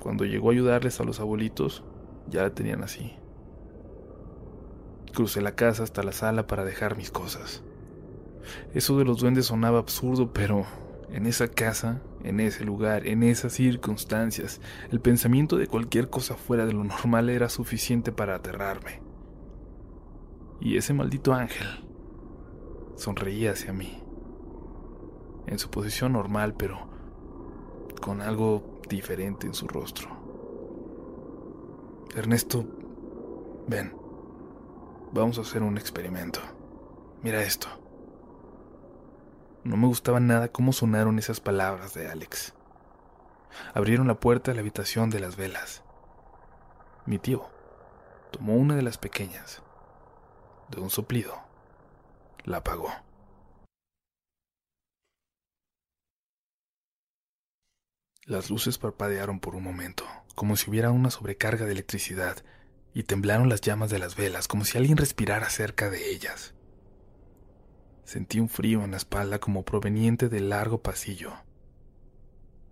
[0.00, 1.82] Cuando llegó a ayudarles a los abuelitos,
[2.28, 3.16] ya la tenían así.
[5.12, 7.64] Crucé la casa hasta la sala para dejar mis cosas.
[8.74, 10.64] Eso de los duendes sonaba absurdo, pero
[11.10, 16.66] en esa casa, en ese lugar, en esas circunstancias, el pensamiento de cualquier cosa fuera
[16.66, 19.02] de lo normal era suficiente para aterrarme.
[20.60, 21.66] Y ese maldito ángel
[22.96, 24.02] sonreía hacia mí
[25.46, 26.78] en su posición normal, pero
[28.00, 30.08] con algo diferente en su rostro.
[32.14, 32.64] Ernesto,
[33.66, 33.94] ven,
[35.12, 36.40] vamos a hacer un experimento.
[37.22, 37.81] Mira esto.
[39.64, 42.54] No me gustaba nada cómo sonaron esas palabras de Alex.
[43.74, 45.84] Abrieron la puerta de la habitación de las velas.
[47.06, 47.48] Mi tío
[48.32, 49.62] tomó una de las pequeñas.
[50.68, 51.38] De un soplido,
[52.44, 52.90] la apagó.
[58.24, 62.44] Las luces parpadearon por un momento, como si hubiera una sobrecarga de electricidad,
[62.94, 66.54] y temblaron las llamas de las velas, como si alguien respirara cerca de ellas.
[68.04, 71.32] Sentí un frío en la espalda como proveniente del largo pasillo.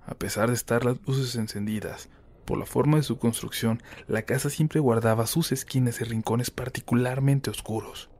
[0.04, 2.08] A pesar de estar las luces encendidas,
[2.44, 7.50] por la forma de su construcción, la casa siempre guardaba sus esquinas y rincones particularmente
[7.50, 8.10] oscuros.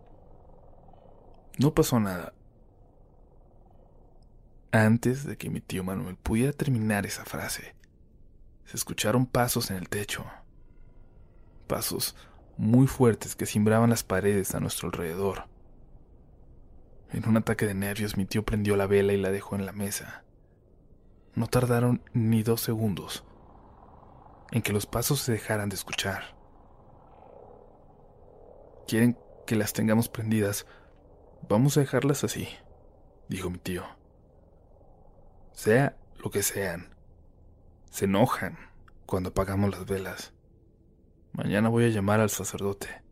[1.59, 2.33] No pasó nada,
[4.73, 7.75] antes de que mi tío Manuel pudiera terminar esa frase,
[8.67, 10.25] se escucharon pasos en el techo.
[11.67, 12.15] Pasos
[12.57, 15.50] muy fuertes que cimbraban las paredes a nuestro alrededor.
[17.13, 19.73] En un ataque de nervios mi tío prendió la vela y la dejó en la
[19.73, 20.25] mesa.
[21.35, 23.25] No tardaron ni dos segundos
[24.53, 26.37] en que los pasos se dejaran de escuchar.
[28.87, 30.67] ¿Quieren que las tengamos prendidas?
[31.49, 32.49] Vamos a dejarlas así,
[33.29, 33.85] dijo mi tío
[35.61, 36.95] sea lo que sean.
[37.91, 38.57] Se enojan
[39.05, 40.33] cuando apagamos las velas.
[41.33, 43.03] Mañana voy a llamar al sacerdote.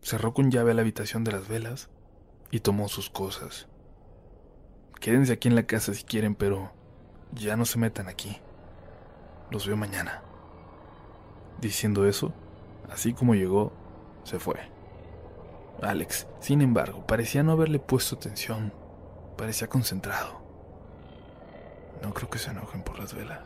[0.00, 1.88] Cerró con llave la habitación de las velas
[2.52, 3.66] y tomó sus cosas.
[5.00, 6.70] Quédense aquí en la casa si quieren, pero
[7.32, 8.36] ya no se metan aquí.
[9.50, 10.22] Los veo mañana.
[11.60, 12.32] Diciendo eso,
[12.90, 13.72] así como llegó,
[14.22, 14.56] se fue.
[15.80, 18.72] Alex, sin embargo, parecía no haberle puesto atención.
[19.36, 20.42] Parecía concentrado.
[22.02, 23.40] No creo que se enojen por las velas.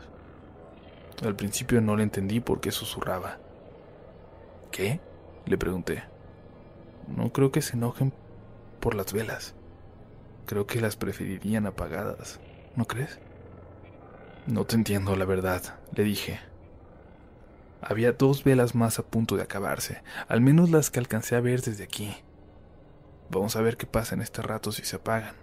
[1.23, 3.39] Al principio no le entendí por qué susurraba.
[4.73, 5.01] ¿Qué?
[5.47, 6.03] Le pregunté.
[7.07, 8.13] No creo que se enojen
[8.77, 9.55] por las velas.
[10.47, 12.41] Creo que las preferirían apagadas.
[12.77, 13.19] ¿No crees?
[14.47, 16.39] No te entiendo, la verdad, le dije.
[17.83, 21.63] Había dos velas más a punto de acabarse, al menos las que alcancé a ver
[21.63, 22.15] desde aquí.
[23.29, 25.35] Vamos a ver qué pasa en este rato si se apagan.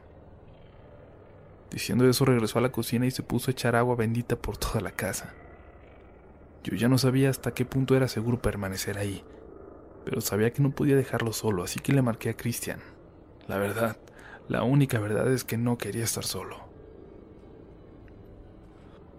[1.69, 4.79] Diciendo eso regresó a la cocina y se puso a echar agua bendita por toda
[4.79, 5.33] la casa.
[6.63, 9.23] Yo ya no sabía hasta qué punto era seguro permanecer ahí,
[10.05, 12.79] pero sabía que no podía dejarlo solo, así que le marqué a Christian.
[13.47, 13.97] La verdad,
[14.47, 16.57] la única verdad es que no quería estar solo.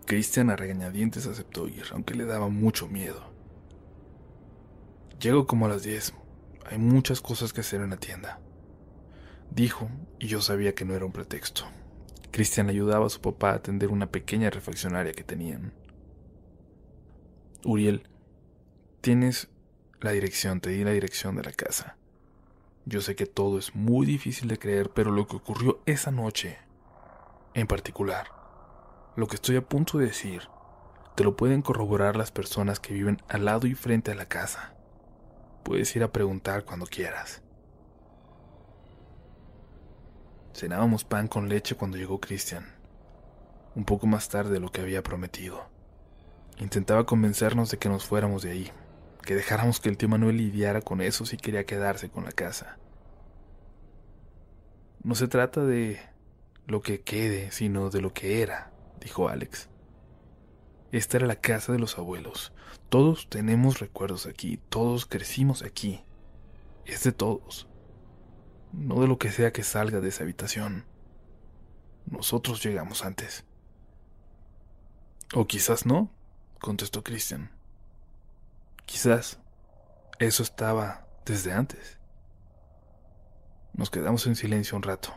[0.07, 3.23] Christian a regañadientes aceptó ir, aunque le daba mucho miedo.
[5.21, 6.15] Llego como a las 10.
[6.67, 8.41] Hay muchas cosas que hacer en la tienda.
[9.51, 11.65] Dijo, y yo sabía que no era un pretexto.
[12.31, 15.73] Cristian ayudaba a su papá a atender una pequeña refaccionaria que tenían.
[17.65, 18.09] Uriel,
[19.01, 19.49] tienes
[20.01, 21.97] la dirección, te di la dirección de la casa.
[22.87, 26.59] Yo sé que todo es muy difícil de creer, pero lo que ocurrió esa noche,
[27.55, 28.29] en particular,
[29.17, 30.43] lo que estoy a punto de decir,
[31.15, 34.75] te lo pueden corroborar las personas que viven al lado y frente a la casa.
[35.63, 37.43] Puedes ir a preguntar cuando quieras.
[40.53, 42.67] Cenábamos pan con leche cuando llegó Christian,
[43.75, 45.69] un poco más tarde de lo que había prometido.
[46.59, 48.73] Intentaba convencernos de que nos fuéramos de ahí,
[49.25, 52.79] que dejáramos que el tío Manuel lidiara con eso si quería quedarse con la casa.
[55.03, 56.01] No se trata de
[56.67, 59.69] lo que quede, sino de lo que era, dijo Alex.
[60.93, 62.53] Esta era la casa de los abuelos.
[62.89, 66.05] Todos tenemos recuerdos aquí, todos crecimos aquí.
[66.87, 67.69] Es de todos
[68.77, 70.85] no de lo que sea que salga de esa habitación.
[72.07, 73.45] Nosotros llegamos antes.
[75.33, 76.11] O quizás no,
[76.61, 77.51] contestó Christian.
[78.87, 79.39] Quizás
[80.19, 81.99] eso estaba desde antes.
[83.73, 85.13] Nos quedamos en silencio un rato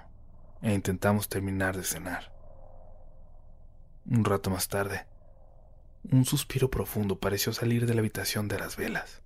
[0.62, 2.34] e intentamos terminar de cenar.
[4.06, 5.06] Un rato más tarde,
[6.12, 9.22] un suspiro profundo pareció salir de la habitación de las velas.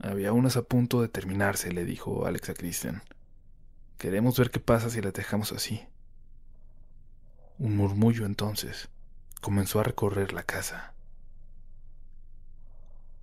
[0.00, 3.02] Había unas a punto de terminarse, le dijo Alex a Christian.
[3.98, 5.86] Queremos ver qué pasa si las dejamos así.
[7.58, 8.88] Un murmullo entonces
[9.40, 10.94] comenzó a recorrer la casa.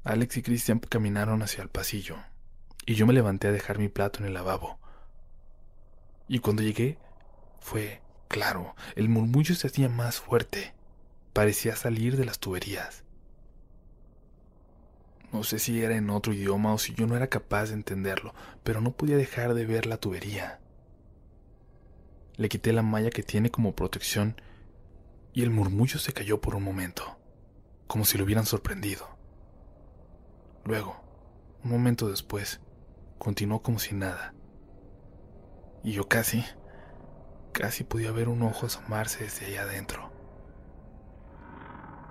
[0.08, 2.16] Alex y Christian caminaron hacia el pasillo,
[2.86, 4.80] y yo me levanté a dejar mi plato en el lavabo.
[6.30, 6.98] Y cuando llegué,
[7.60, 10.74] fue claro, el murmullo se hacía más fuerte,
[11.34, 13.04] parecía salir de las tuberías.
[15.34, 18.34] No sé si era en otro idioma o si yo no era capaz de entenderlo,
[18.64, 20.62] pero no podía dejar de ver la tubería.
[22.38, 24.42] Le quité la malla que tiene como protección
[25.34, 27.20] y el murmullo se cayó por un momento,
[27.88, 29.17] como si lo hubieran sorprendido.
[30.68, 30.98] Luego,
[31.64, 32.60] un momento después,
[33.18, 34.34] continuó como si nada.
[35.82, 36.44] Y yo casi,
[37.54, 40.12] casi podía ver un ojo asomarse desde allá adentro.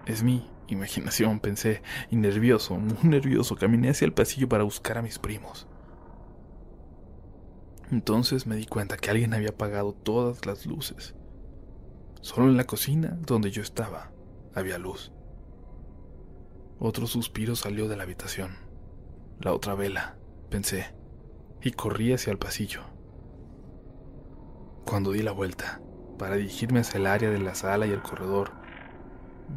[0.06, 5.02] Es mi imaginación, pensé, y nervioso, muy nervioso, caminé hacia el pasillo para buscar a
[5.02, 5.66] mis primos.
[7.90, 11.14] Entonces me di cuenta que alguien había apagado todas las luces.
[12.22, 14.12] Solo en la cocina, donde yo estaba,
[14.54, 15.12] había luz.
[16.78, 18.58] Otro suspiro salió de la habitación.
[19.40, 20.18] La otra vela,
[20.50, 20.94] pensé,
[21.62, 22.82] y corrí hacia el pasillo.
[24.84, 25.80] Cuando di la vuelta,
[26.18, 28.52] para dirigirme hacia el área de la sala y el corredor,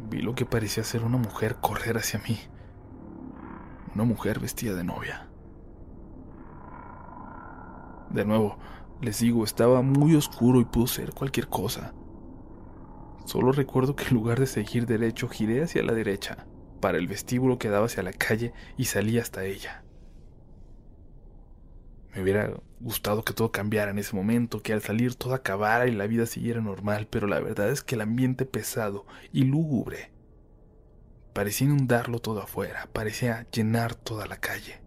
[0.08, 2.38] vi lo que parecía ser una mujer correr hacia mí.
[3.94, 5.28] Una mujer vestida de novia.
[8.08, 8.58] De nuevo,
[9.02, 11.92] les digo, estaba muy oscuro y pudo ser cualquier cosa.
[13.26, 16.46] Solo recuerdo que en lugar de seguir derecho, giré hacia la derecha,
[16.80, 19.82] para el vestíbulo que daba hacia la calle y salí hasta ella.
[22.14, 25.92] Me hubiera gustado que todo cambiara en ese momento, que al salir todo acabara y
[25.92, 30.10] la vida siguiera normal, pero la verdad es que el ambiente pesado y lúgubre
[31.32, 34.80] parecía inundarlo todo afuera, parecía llenar toda la calle.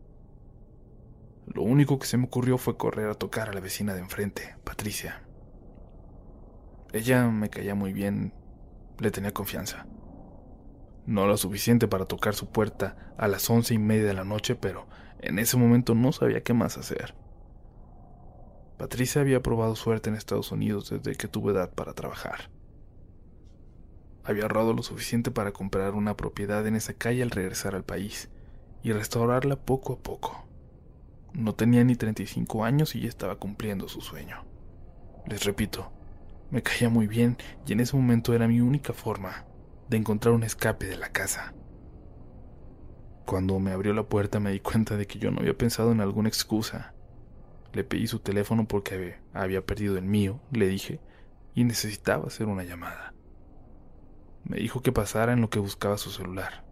[1.47, 4.55] Lo único que se me ocurrió fue correr a tocar a la vecina de enfrente,
[4.63, 5.23] Patricia.
[6.91, 8.33] Ella me caía muy bien,
[8.99, 9.87] le tenía confianza.
[11.05, 14.55] No lo suficiente para tocar su puerta a las once y media de la noche,
[14.55, 14.87] pero
[15.19, 17.13] en ese momento no sabía qué más hacer.
[18.77, 22.49] Patricia había probado suerte en Estados Unidos desde que tuvo edad para trabajar.
[24.23, 28.29] Había ahorrado lo suficiente para comprar una propiedad en esa calle al regresar al país
[28.81, 30.45] y restaurarla poco a poco.
[31.33, 34.45] No tenía ni 35 años y ya estaba cumpliendo su sueño.
[35.27, 35.91] Les repito,
[36.51, 39.45] me caía muy bien y en ese momento era mi única forma
[39.93, 41.53] de encontrar un escape de la casa.
[43.25, 46.01] Cuando me abrió la puerta me di cuenta de que yo no había pensado en
[46.01, 46.95] alguna excusa.
[47.73, 50.99] Le pedí su teléfono porque había perdido el mío, le dije,
[51.53, 53.13] y necesitaba hacer una llamada.
[54.43, 56.65] Me dijo que pasara en lo que buscaba su celular.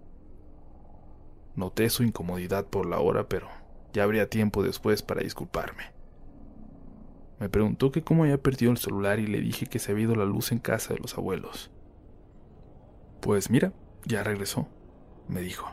[1.56, 3.50] Noté su incomodidad por la hora, pero
[3.94, 5.84] ya habría tiempo después para disculparme.
[7.40, 10.16] Me preguntó que cómo había perdido el celular y le dije que se había ido
[10.16, 11.72] la luz en casa de los abuelos.
[13.22, 13.72] Pues mira,
[14.04, 14.68] ya regresó,
[15.28, 15.70] me dijo.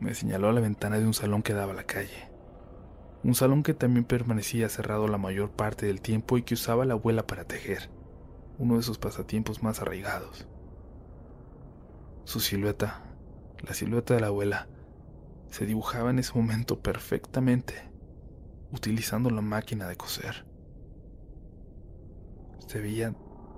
[0.00, 2.30] Me señaló a la ventana de un salón que daba a la calle.
[3.22, 6.92] Un salón que también permanecía cerrado la mayor parte del tiempo y que usaba la
[6.92, 7.88] abuela para tejer,
[8.58, 10.46] uno de sus pasatiempos más arraigados.
[12.24, 13.02] Su silueta,
[13.66, 14.68] la silueta de la abuela,
[15.48, 17.90] se dibujaba en ese momento perfectamente,
[18.72, 20.44] utilizando la máquina de coser.
[22.66, 23.14] Se veía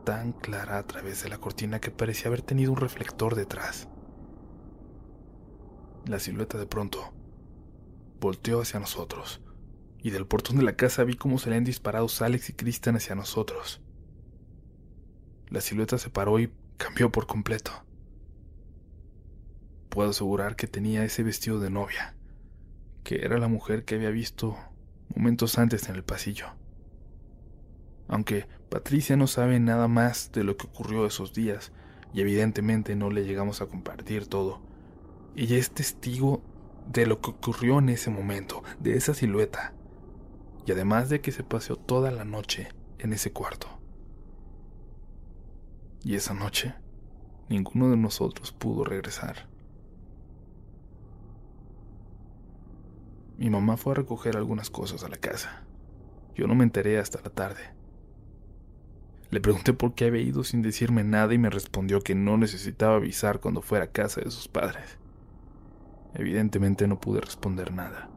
[0.07, 3.90] tan clara a través de la cortina que parecía haber tenido un reflector detrás.
[6.07, 7.12] La silueta de pronto
[8.18, 9.42] volteó hacia nosotros,
[10.02, 12.96] y del portón de la casa vi cómo se le han disparado Alex y Kristen
[12.96, 13.82] hacia nosotros.
[15.50, 17.86] La silueta se paró y cambió por completo
[19.96, 22.14] puedo asegurar que tenía ese vestido de novia,
[23.02, 24.54] que era la mujer que había visto
[25.14, 26.48] momentos antes en el pasillo.
[28.09, 31.72] Aunque Patricia no sabe nada más de lo que ocurrió esos días,
[32.12, 34.61] y evidentemente no le llegamos a compartir todo,
[35.34, 36.42] ella es testigo
[36.86, 39.74] de lo que ocurrió en ese momento, de esa silueta,
[40.64, 43.68] y además de que se paseó toda la noche en ese cuarto.
[46.02, 46.74] Y esa noche,
[47.48, 49.48] ninguno de nosotros pudo regresar.
[53.36, 55.64] Mi mamá fue a recoger algunas cosas a la casa.
[56.34, 57.76] Yo no me enteré hasta la tarde.
[59.31, 62.97] Le pregunté por qué había ido sin decirme nada y me respondió que no necesitaba
[62.97, 64.99] avisar cuando fuera a casa de sus padres.
[66.14, 68.09] Evidentemente no pude responder nada.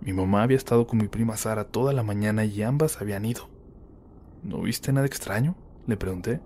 [0.00, 3.48] Mi mamá había estado con mi prima Sara toda la mañana y ambas habían ido.
[4.42, 5.56] ¿No viste nada extraño?
[5.86, 6.40] Le pregunté.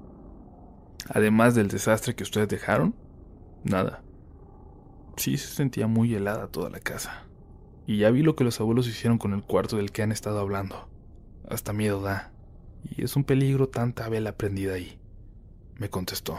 [1.08, 2.94] Además del desastre que ustedes dejaron.
[3.62, 4.02] Nada.
[5.16, 7.24] Sí se sentía muy helada toda la casa.
[7.86, 10.40] Y ya vi lo que los abuelos hicieron con el cuarto del que han estado
[10.40, 10.88] hablando.
[11.48, 12.33] Hasta miedo da.
[12.84, 14.98] Y es un peligro tanta vela prendida ahí.
[15.76, 16.38] Me contestó.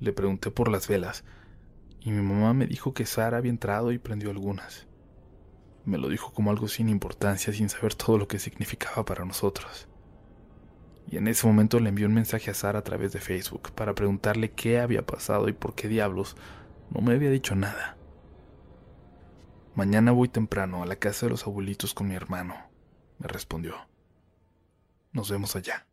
[0.00, 1.24] Le pregunté por las velas,
[2.00, 4.86] y mi mamá me dijo que Sara había entrado y prendió algunas.
[5.84, 9.88] Me lo dijo como algo sin importancia, sin saber todo lo que significaba para nosotros.
[11.08, 13.94] Y en ese momento le envió un mensaje a Sara a través de Facebook para
[13.94, 16.36] preguntarle qué había pasado y por qué diablos
[16.90, 17.96] no me había dicho nada.
[19.74, 22.54] Mañana voy temprano a la casa de los abuelitos con mi hermano,
[23.18, 23.91] me respondió.
[25.12, 25.86] Nos vemos allá.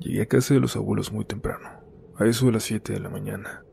[0.00, 1.68] Llegué a casa de los abuelos muy temprano,
[2.16, 3.64] a eso de las 7 de la mañana.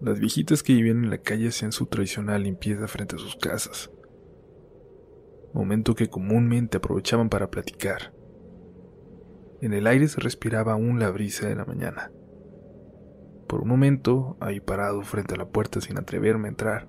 [0.00, 3.90] Las viejitas que vivían en la calle hacían su tradicional limpieza frente a sus casas,
[5.52, 8.12] momento que comúnmente aprovechaban para platicar.
[9.60, 12.12] En el aire se respiraba aún la brisa de la mañana.
[13.46, 16.88] Por un momento, ahí parado frente a la puerta sin atreverme a entrar,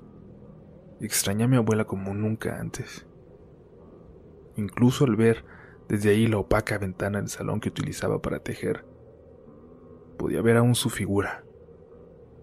[1.05, 3.05] extrañé a mi abuela como nunca antes.
[4.55, 5.45] Incluso al ver
[5.89, 8.85] desde ahí la opaca ventana del salón que utilizaba para tejer,
[10.17, 11.43] podía ver aún su figura,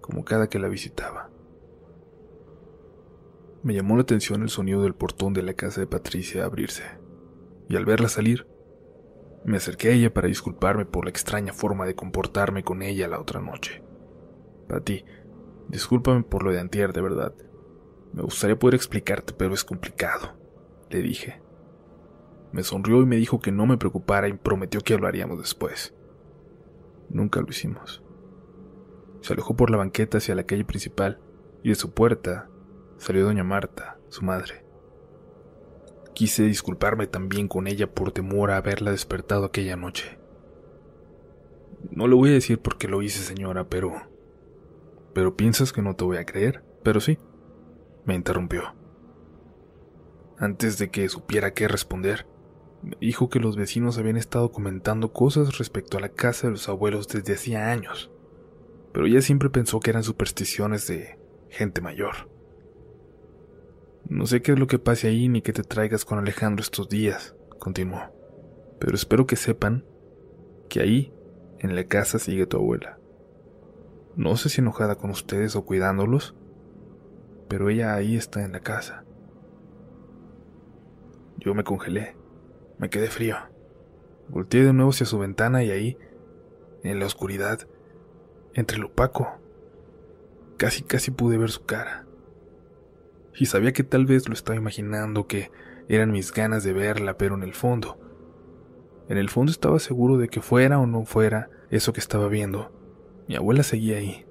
[0.01, 1.31] como cada que la visitaba.
[3.63, 6.83] Me llamó la atención el sonido del portón de la casa de Patricia abrirse,
[7.69, 8.47] y al verla salir,
[9.45, 13.21] me acerqué a ella para disculparme por la extraña forma de comportarme con ella la
[13.21, 13.85] otra noche.
[14.69, 15.05] Pati,
[15.69, 17.33] discúlpame por lo de antier, de verdad.
[18.13, 20.37] Me gustaría poder explicarte, pero es complicado,
[20.91, 21.41] le dije.
[22.53, 25.95] Me sonrió y me dijo que no me preocupara y prometió que hablaríamos después.
[27.11, 28.03] Nunca lo hicimos.
[29.21, 31.21] Se alejó por la banqueta hacia la calle principal
[31.63, 32.49] y de su puerta
[32.97, 34.65] salió doña Marta, su madre.
[36.15, 40.19] Quise disculparme también con ella por temor a haberla despertado aquella noche.
[41.91, 43.93] No lo voy a decir porque lo hice, señora, pero...
[45.13, 47.19] Pero piensas que no te voy a creer, pero sí,
[48.07, 48.75] me interrumpió.
[50.39, 52.27] Antes de que supiera qué responder,
[52.83, 56.69] me dijo que los vecinos habían estado comentando cosas respecto a la casa de los
[56.69, 58.11] abuelos desde hacía años,
[58.93, 61.19] pero ella siempre pensó que eran supersticiones de
[61.51, 62.31] gente mayor.
[64.09, 66.89] No sé qué es lo que pase ahí ni que te traigas con Alejandro estos
[66.89, 68.15] días, continuó.
[68.79, 69.85] Pero espero que sepan
[70.69, 71.13] que ahí,
[71.59, 73.01] en la casa, sigue tu abuela.
[74.15, 76.36] No sé si enojada con ustedes o cuidándolos,
[77.49, 79.05] pero ella ahí está en la casa.
[81.39, 82.17] Yo me congelé,
[82.79, 83.37] me quedé frío.
[84.29, 85.99] Volteé de nuevo hacia su ventana y ahí,
[86.83, 87.61] en la oscuridad,
[88.55, 89.39] entre el opaco,
[90.57, 92.07] casi casi pude ver su cara
[93.39, 95.51] y sabía que tal vez lo estaba imaginando, que
[95.89, 97.99] eran mis ganas de verla, pero en el fondo,
[99.09, 102.73] en el fondo estaba seguro de que fuera o no fuera eso que estaba viendo,
[103.29, 104.25] mi abuela seguía ahí.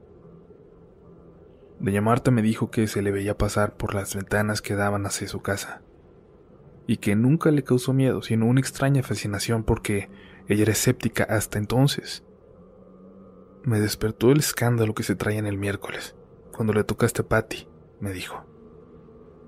[1.79, 5.27] Doña Marta me dijo que se le veía pasar por las ventanas que daban hacia
[5.27, 5.81] su casa,
[6.87, 10.09] y que nunca le causó miedo, sino una extraña fascinación porque
[10.47, 12.23] ella era escéptica hasta entonces.
[13.63, 16.15] Me despertó el escándalo que se traía en el miércoles,
[16.53, 17.67] cuando le tocaste a Patty,
[17.99, 18.45] me dijo.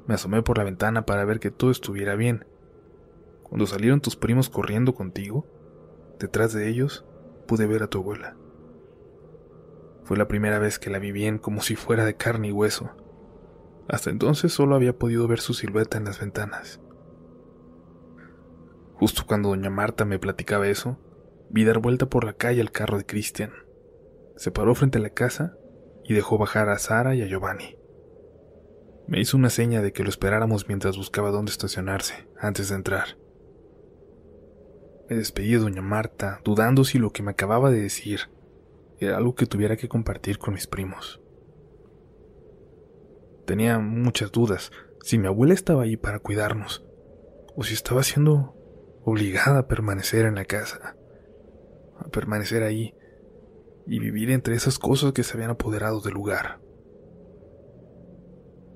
[0.07, 2.45] Me asomé por la ventana para ver que todo estuviera bien.
[3.43, 5.45] Cuando salieron tus primos corriendo contigo,
[6.19, 7.05] detrás de ellos
[7.45, 8.36] pude ver a tu abuela.
[10.08, 12.91] Fue la primera vez que la vi bien como si fuera de carne y hueso.
[13.89, 16.80] Hasta entonces solo había podido ver su silueta en las ventanas.
[18.93, 20.97] Justo cuando doña Marta me platicaba eso,
[21.49, 23.51] vi dar vuelta por la calle al carro de Cristian.
[24.38, 25.58] Se paró frente a la casa
[26.05, 27.78] y dejó bajar a Sara y a Giovanni.
[29.08, 33.18] Me hizo una seña de que lo esperáramos mientras buscaba dónde estacionarse antes de entrar.
[35.10, 38.30] Me despedí de doña Marta, dudando si lo que me acababa de decir
[38.99, 41.21] era algo que tuviera que compartir con mis primos.
[43.45, 44.71] Tenía muchas dudas
[45.01, 46.85] si mi abuela estaba ahí para cuidarnos
[47.55, 48.55] o si estaba siendo
[49.03, 50.97] obligada a permanecer en la casa,
[51.97, 52.93] a permanecer ahí
[53.85, 56.59] y vivir entre esas cosas que se habían apoderado del lugar.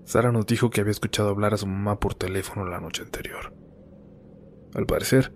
[0.06, 3.54] Sara nos dijo que había escuchado hablar a su mamá por teléfono la noche anterior.
[4.74, 5.34] Al parecer,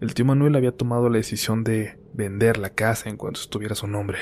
[0.00, 3.86] el tío Manuel había tomado la decisión de vender la casa en cuanto estuviera su
[3.86, 4.18] nombre,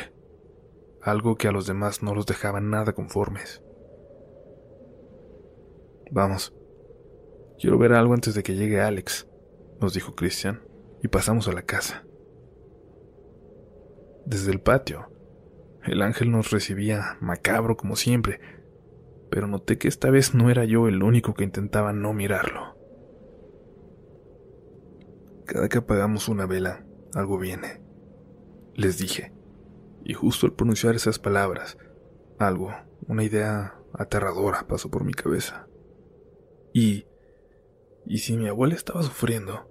[1.02, 3.62] algo que a los demás no los dejaba nada conformes.
[6.10, 6.54] Vamos,
[7.58, 9.28] quiero ver algo antes de que llegue Alex,
[9.80, 10.62] nos dijo Christian,
[11.02, 12.04] y pasamos a la casa.
[14.24, 15.10] Desde el patio,
[15.84, 18.40] el ángel nos recibía macabro como siempre,
[19.30, 22.76] pero noté que esta vez no era yo el único que intentaba no mirarlo.
[25.46, 26.84] Cada que apagamos una vela,
[27.14, 27.82] algo viene,
[28.74, 29.32] les dije,
[30.04, 31.78] y justo al pronunciar esas palabras,
[32.38, 32.72] algo,
[33.06, 35.66] una idea aterradora pasó por mi cabeza.
[36.72, 37.06] Y...
[38.06, 39.68] ¿Y si mi abuela estaba sufriendo?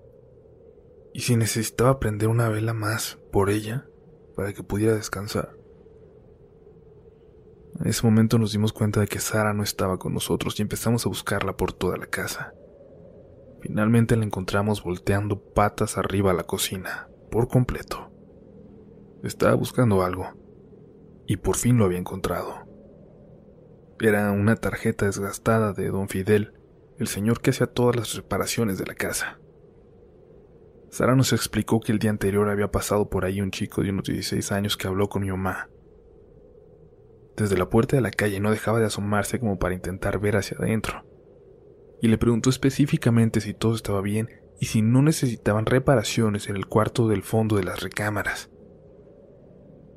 [1.12, 3.88] ¿Y si necesitaba prender una vela más por ella
[4.36, 5.58] para que pudiera descansar?
[7.80, 11.06] En ese momento nos dimos cuenta de que Sara no estaba con nosotros y empezamos
[11.06, 12.54] a buscarla por toda la casa.
[13.62, 18.12] Finalmente la encontramos volteando patas arriba a la cocina, por completo.
[19.24, 20.28] Estaba buscando algo,
[21.26, 22.66] y por fin lo había encontrado.
[24.00, 26.54] Era una tarjeta desgastada de don Fidel,
[27.00, 29.40] el señor que hacía todas las reparaciones de la casa.
[30.90, 34.06] Sara nos explicó que el día anterior había pasado por ahí un chico de unos
[34.06, 35.70] 16 años que habló con mi mamá.
[37.36, 40.58] Desde la puerta de la calle no dejaba de asomarse como para intentar ver hacia
[40.58, 41.06] adentro.
[42.02, 44.30] Y le preguntó específicamente si todo estaba bien
[44.60, 48.50] y si no necesitaban reparaciones en el cuarto del fondo de las recámaras.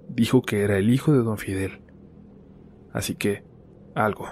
[0.09, 1.83] Dijo que era el hijo de don Fidel.
[2.93, 3.45] Así que
[3.95, 4.27] algo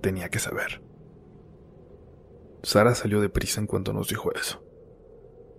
[0.00, 0.82] tenía que saber.
[2.62, 4.62] Sara salió deprisa en cuanto nos dijo eso.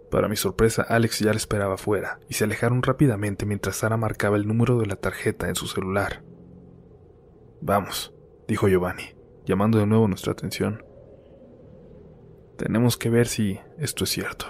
[0.10, 4.38] Para mi sorpresa, Alex ya la esperaba afuera y se alejaron rápidamente mientras Sara marcaba
[4.38, 6.24] el número de la tarjeta en su celular.
[7.62, 8.14] Vamos,
[8.48, 10.84] dijo Giovanni, llamando de nuevo nuestra atención.
[12.58, 14.46] Tenemos que ver si esto es cierto.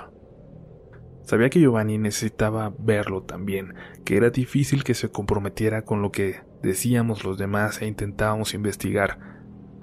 [1.24, 6.42] Sabía que Giovanni necesitaba verlo también, que era difícil que se comprometiera con lo que
[6.62, 9.20] decíamos los demás e intentábamos investigar,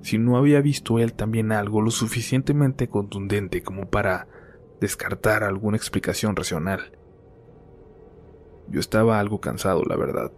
[0.03, 4.29] si no había visto él también algo lo suficientemente contundente como para
[4.81, 6.93] descartar alguna explicación racional.
[8.69, 10.33] Yo estaba algo cansado, la verdad.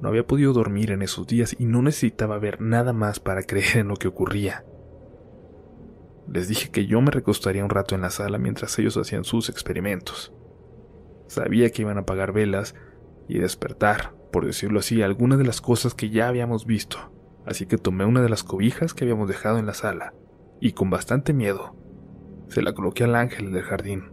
[0.00, 3.78] No había podido dormir en esos días y no necesitaba ver nada más para creer
[3.78, 4.64] en lo que ocurría.
[6.28, 9.48] Les dije que yo me recostaría un rato en la sala mientras ellos hacían sus
[9.48, 10.32] experimentos.
[11.26, 12.74] Sabía que iban a apagar velas
[13.28, 16.98] y despertar, por decirlo así, algunas de las cosas que ya habíamos visto,
[17.46, 20.14] así que tomé una de las cobijas que habíamos dejado en la sala
[20.60, 21.76] y con bastante miedo
[22.48, 24.12] se la coloqué al ángel del jardín.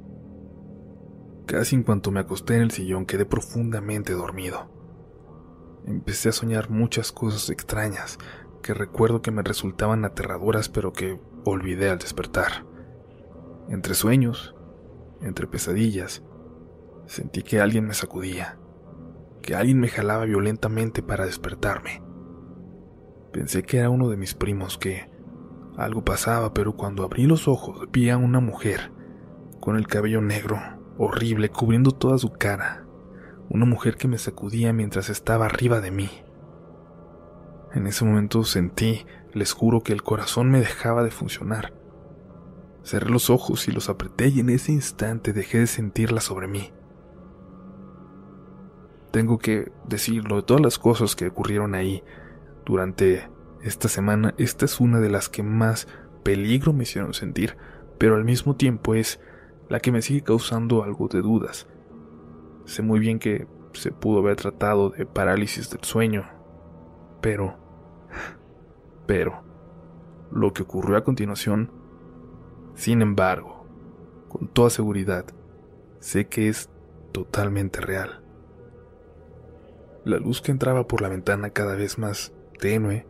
[1.45, 4.69] Casi en cuanto me acosté en el sillón quedé profundamente dormido.
[5.85, 8.17] Empecé a soñar muchas cosas extrañas
[8.61, 12.65] que recuerdo que me resultaban aterradoras pero que olvidé al despertar.
[13.69, 14.55] Entre sueños,
[15.21, 16.23] entre pesadillas,
[17.05, 18.57] sentí que alguien me sacudía,
[19.41, 22.01] que alguien me jalaba violentamente para despertarme.
[23.31, 25.09] Pensé que era uno de mis primos que
[25.77, 28.91] algo pasaba, pero cuando abrí los ojos vi a una mujer
[29.61, 30.59] con el cabello negro,
[30.97, 32.85] horrible, cubriendo toda su cara.
[33.49, 36.09] Una mujer que me sacudía mientras estaba arriba de mí.
[37.73, 41.73] En ese momento sentí, les juro, que el corazón me dejaba de funcionar.
[42.83, 46.71] Cerré los ojos y los apreté y en ese instante dejé de sentirla sobre mí.
[49.11, 52.03] Tengo que decirlo, de todas las cosas que ocurrieron ahí
[52.65, 53.29] durante
[53.61, 55.87] esta semana, esta es una de las que más
[56.23, 57.57] peligro me hicieron sentir,
[57.97, 59.19] pero al mismo tiempo es
[59.69, 61.67] la que me sigue causando algo de dudas.
[62.65, 66.29] Sé muy bien que se pudo haber tratado de parálisis del sueño,
[67.21, 67.60] pero...
[69.05, 69.49] Pero...
[70.31, 71.71] Lo que ocurrió a continuación,
[72.73, 73.65] sin embargo,
[74.29, 75.25] con toda seguridad,
[75.99, 76.69] sé que es
[77.11, 78.23] totalmente real.
[80.05, 83.05] La luz que entraba por la ventana cada vez más tenue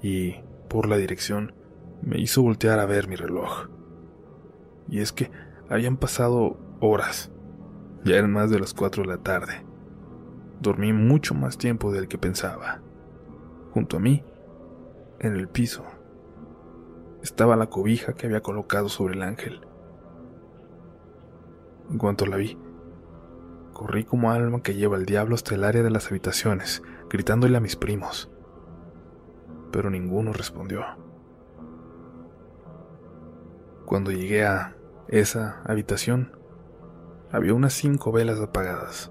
[0.00, 0.36] y,
[0.68, 1.54] por la dirección,
[2.02, 3.68] me hizo voltear a ver mi reloj.
[4.88, 5.30] Y es que
[5.68, 7.32] habían pasado horas.
[8.04, 9.66] Ya eran más de las cuatro de la tarde.
[10.60, 12.80] Dormí mucho más tiempo del que pensaba.
[13.72, 14.24] Junto a mí,
[15.20, 15.84] en el piso,
[17.22, 19.60] estaba la cobija que había colocado sobre el ángel.
[21.90, 22.58] En cuanto la vi,
[23.72, 27.60] corrí como alma que lleva el diablo hasta el área de las habitaciones, gritándole a
[27.60, 28.30] mis primos
[29.70, 30.84] pero ninguno respondió.
[33.84, 34.76] Cuando llegué a
[35.08, 36.32] esa habitación,
[37.32, 39.10] había unas cinco velas apagadas.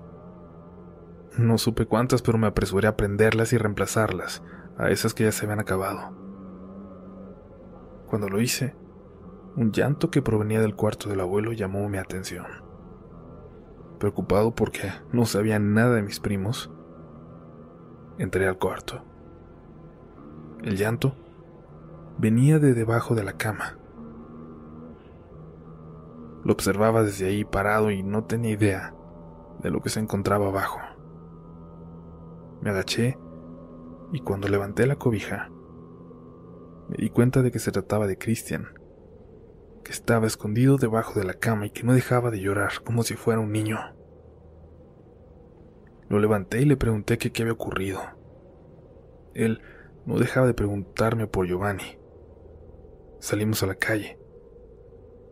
[1.37, 4.43] No supe cuántas, pero me apresuré a prenderlas y reemplazarlas
[4.79, 6.15] a esas que ya se habían acabado.
[8.07, 8.75] Cuando lo hice,
[9.55, 12.47] un llanto que provenía del cuarto del abuelo llamó mi atención.
[13.99, 16.71] Preocupado porque no sabía nada de mis primos,
[18.17, 19.03] entré al cuarto.
[20.63, 21.13] El llanto
[22.17, 23.77] venía de debajo de la cama.
[26.45, 28.93] Lo observaba desde ahí parado y no tenía idea
[29.61, 30.79] de lo que se encontraba abajo.
[32.61, 33.17] Me agaché
[34.11, 35.49] y cuando levanté la cobija,
[36.89, 38.69] me di cuenta de que se trataba de Christian,
[39.83, 43.15] que estaba escondido debajo de la cama y que no dejaba de llorar como si
[43.15, 43.77] fuera un niño.
[46.09, 48.01] Lo levanté y le pregunté qué había ocurrido.
[49.35, 49.61] Él
[50.05, 51.99] no dejaba de preguntarme por Giovanni.
[53.19, 54.17] Salimos a la calle.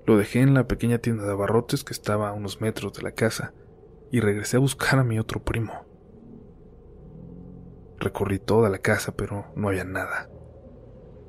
[0.05, 3.11] Lo dejé en la pequeña tienda de abarrotes que estaba a unos metros de la
[3.11, 3.53] casa
[4.11, 5.86] y regresé a buscar a mi otro primo.
[7.99, 10.29] Recorrí toda la casa, pero no había nada.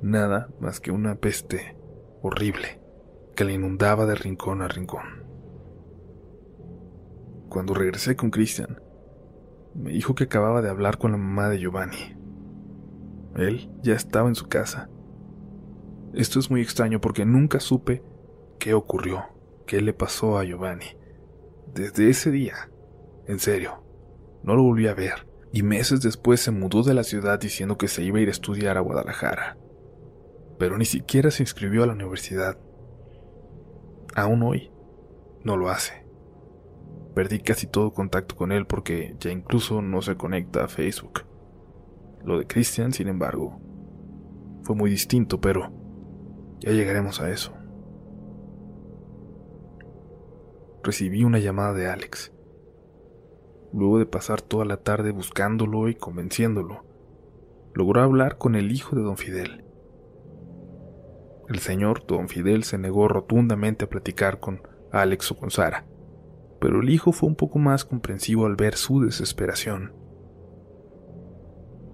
[0.01, 1.75] Nada más que una peste
[2.21, 2.79] horrible
[3.35, 5.25] que le inundaba de rincón a rincón.
[7.49, 8.81] Cuando regresé con Christian,
[9.73, 12.15] me dijo que acababa de hablar con la mamá de Giovanni.
[13.35, 14.89] Él ya estaba en su casa.
[16.13, 18.03] Esto es muy extraño porque nunca supe
[18.59, 19.25] qué ocurrió,
[19.65, 20.97] qué le pasó a Giovanni.
[21.73, 22.69] Desde ese día,
[23.25, 23.83] en serio,
[24.43, 27.87] no lo volví a ver y meses después se mudó de la ciudad diciendo que
[27.87, 29.57] se iba a ir a estudiar a Guadalajara.
[30.59, 32.57] Pero ni siquiera se inscribió a la universidad.
[34.15, 34.71] Aún hoy,
[35.43, 36.05] no lo hace.
[37.15, 41.25] Perdí casi todo contacto con él porque ya incluso no se conecta a Facebook.
[42.23, 43.59] Lo de Christian, sin embargo,
[44.63, 45.71] fue muy distinto, pero
[46.59, 47.53] ya llegaremos a eso.
[50.83, 52.31] Recibí una llamada de Alex.
[53.71, 56.83] Luego de pasar toda la tarde buscándolo y convenciéndolo,
[57.73, 59.63] logró hablar con el hijo de don Fidel.
[61.47, 64.61] El señor don Fidel se negó rotundamente a platicar con
[64.91, 65.85] Alex o con Sara,
[66.59, 69.93] pero el hijo fue un poco más comprensivo al ver su desesperación.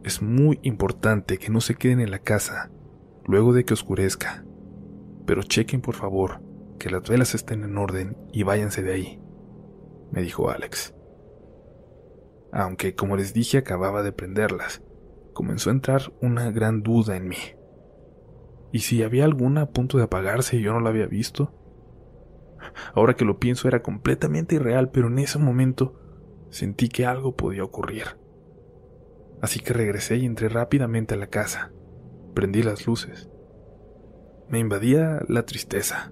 [0.03, 2.71] Es muy importante que no se queden en la casa
[3.25, 4.45] luego de que oscurezca,
[5.25, 6.41] pero chequen por favor
[6.79, 9.21] que las velas estén en orden y váyanse de ahí,
[10.11, 10.94] me dijo Alex.
[12.51, 14.81] Aunque, como les dije, acababa de prenderlas,
[15.33, 17.37] comenzó a entrar una gran duda en mí.
[18.71, 21.53] ¿Y si había alguna a punto de apagarse y yo no la había visto?
[22.93, 25.99] Ahora que lo pienso era completamente irreal, pero en ese momento
[26.49, 28.17] sentí que algo podía ocurrir.
[29.41, 31.71] Así que regresé y entré rápidamente a la casa.
[32.33, 33.29] Prendí las luces.
[34.49, 36.11] Me invadía la tristeza.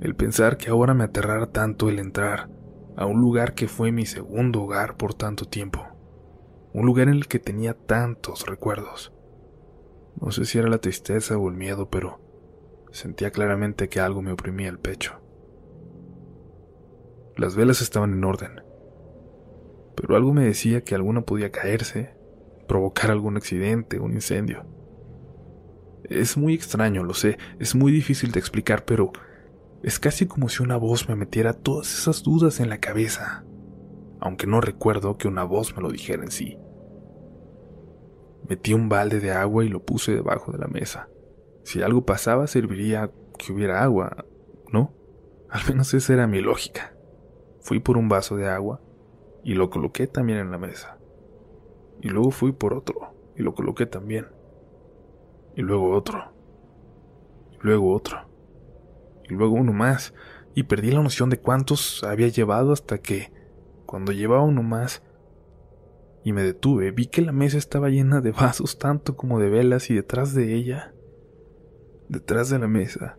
[0.00, 2.48] El pensar que ahora me aterrara tanto el entrar
[2.96, 5.86] a un lugar que fue mi segundo hogar por tanto tiempo.
[6.72, 9.12] Un lugar en el que tenía tantos recuerdos.
[10.20, 12.20] No sé si era la tristeza o el miedo, pero
[12.90, 15.20] sentía claramente que algo me oprimía el pecho.
[17.36, 18.62] Las velas estaban en orden,
[19.94, 22.16] pero algo me decía que alguna podía caerse,
[22.66, 24.64] provocar algún accidente, un incendio.
[26.04, 29.12] Es muy extraño, lo sé, es muy difícil de explicar, pero
[29.82, 33.44] es casi como si una voz me metiera todas esas dudas en la cabeza,
[34.20, 36.58] aunque no recuerdo que una voz me lo dijera en sí.
[38.48, 41.08] Metí un balde de agua y lo puse debajo de la mesa.
[41.64, 44.24] Si algo pasaba, serviría que hubiera agua,
[44.72, 44.94] ¿no?
[45.50, 46.96] Al menos esa era mi lógica.
[47.60, 48.80] Fui por un vaso de agua
[49.42, 50.98] y lo coloqué también en la mesa.
[52.00, 54.26] Y luego fui por otro y lo coloqué también.
[55.56, 56.32] Y luego otro.
[57.52, 58.18] Y luego otro.
[59.28, 60.14] Y luego uno más.
[60.54, 63.32] Y perdí la noción de cuántos había llevado hasta que,
[63.84, 65.02] cuando llevaba uno más,
[66.24, 69.90] y me detuve, vi que la mesa estaba llena de vasos tanto como de velas
[69.90, 70.92] y detrás de ella,
[72.08, 73.16] detrás de la mesa,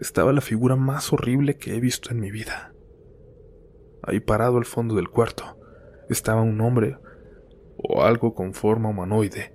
[0.00, 2.72] estaba la figura más horrible que he visto en mi vida.
[4.02, 5.58] Ahí parado al fondo del cuarto
[6.08, 6.98] estaba un hombre
[7.76, 9.52] o algo con forma humanoide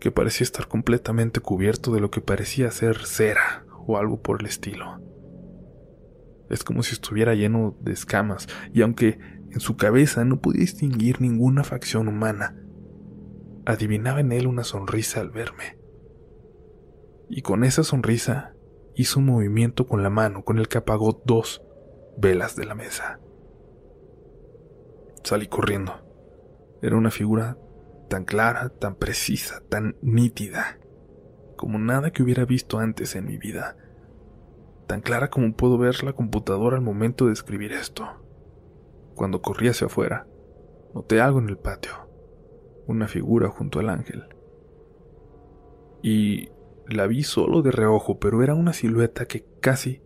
[0.00, 4.46] que parecía estar completamente cubierto de lo que parecía ser cera o algo por el
[4.46, 5.00] estilo.
[6.48, 9.18] Es como si estuviera lleno de escamas, y aunque
[9.50, 12.56] en su cabeza no podía distinguir ninguna facción humana,
[13.66, 15.78] adivinaba en él una sonrisa al verme.
[17.28, 18.54] Y con esa sonrisa
[18.94, 21.62] hizo un movimiento con la mano con el que apagó dos
[22.18, 23.20] velas de la mesa.
[25.22, 25.94] Salí corriendo.
[26.82, 27.58] Era una figura
[28.08, 30.78] tan clara, tan precisa, tan nítida,
[31.56, 33.76] como nada que hubiera visto antes en mi vida.
[34.90, 38.08] Tan clara como puedo ver la computadora al momento de escribir esto.
[39.14, 40.26] Cuando corrí hacia afuera,
[40.92, 41.92] noté algo en el patio,
[42.88, 44.24] una figura junto al ángel.
[46.02, 46.48] Y
[46.88, 50.02] la vi solo de reojo, pero era una silueta que casi,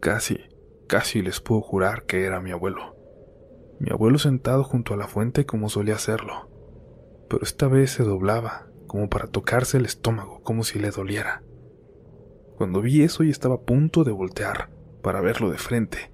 [0.00, 0.38] casi,
[0.86, 2.96] casi les puedo jurar que era mi abuelo.
[3.80, 6.48] Mi abuelo sentado junto a la fuente como solía hacerlo,
[7.28, 11.42] pero esta vez se doblaba, como para tocarse el estómago, como si le doliera.
[12.60, 14.68] Cuando vi eso y estaba a punto de voltear
[15.00, 16.12] para verlo de frente,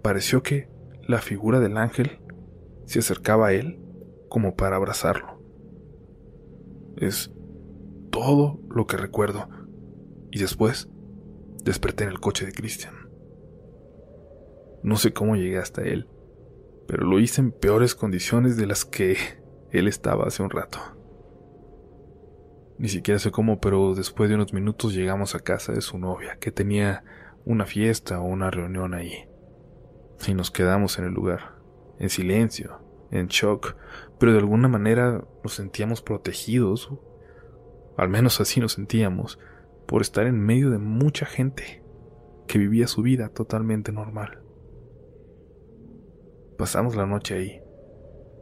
[0.00, 0.70] pareció que
[1.06, 2.20] la figura del ángel
[2.86, 3.78] se acercaba a él
[4.30, 5.38] como para abrazarlo.
[6.96, 7.34] Es
[8.08, 9.46] todo lo que recuerdo.
[10.30, 10.88] Y después
[11.64, 12.94] desperté en el coche de Christian.
[14.82, 16.08] No sé cómo llegué hasta él,
[16.88, 19.18] pero lo hice en peores condiciones de las que
[19.70, 20.78] él estaba hace un rato.
[22.80, 26.38] Ni siquiera sé cómo, pero después de unos minutos llegamos a casa de su novia,
[26.40, 27.04] que tenía
[27.44, 29.28] una fiesta o una reunión ahí.
[30.26, 31.56] Y nos quedamos en el lugar,
[31.98, 33.76] en silencio, en shock,
[34.18, 36.90] pero de alguna manera nos sentíamos protegidos,
[37.98, 39.38] al menos así nos sentíamos,
[39.86, 41.82] por estar en medio de mucha gente
[42.46, 44.40] que vivía su vida totalmente normal.
[46.56, 47.60] Pasamos la noche ahí.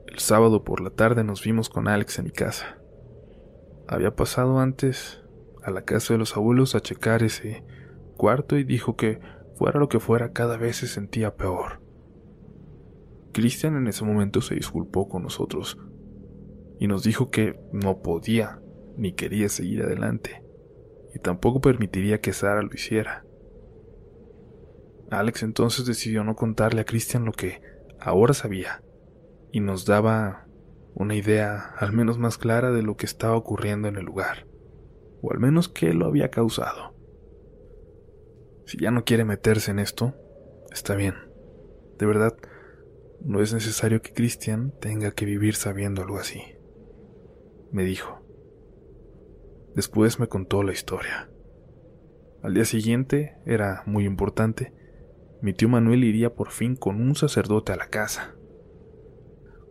[0.07, 2.78] El sábado por la tarde nos vimos con Alex en mi casa.
[3.89, 5.23] Había pasado antes
[5.63, 7.65] a la casa de los abuelos a checar ese
[8.19, 9.19] cuarto y dijo que
[9.57, 11.81] fuera lo que fuera, cada vez se sentía peor.
[13.33, 15.79] Cristian en ese momento se disculpó con nosotros
[16.79, 18.61] y nos dijo que no podía
[18.97, 20.45] ni quería seguir adelante
[21.15, 23.25] y tampoco permitiría que Sara lo hiciera.
[25.11, 27.63] Alex entonces decidió no contarle a Cristian lo que
[27.99, 28.83] ahora sabía
[29.51, 30.48] y nos daba
[30.99, 34.49] una idea al menos más clara de lo que estaba ocurriendo en el lugar,
[35.23, 36.97] o al menos qué lo había causado.
[38.67, 40.17] Si ya no quiere meterse en esto,
[40.73, 41.15] está bien.
[41.99, 42.37] De verdad,
[43.25, 46.43] no es necesario que Christian tenga que vivir sabiendo algo así.
[47.71, 48.21] Me dijo.
[49.77, 51.31] Después me contó la historia.
[52.43, 54.73] Al día siguiente, era muy importante,
[55.43, 58.35] mi tío Manuel iría por fin con un sacerdote a la casa.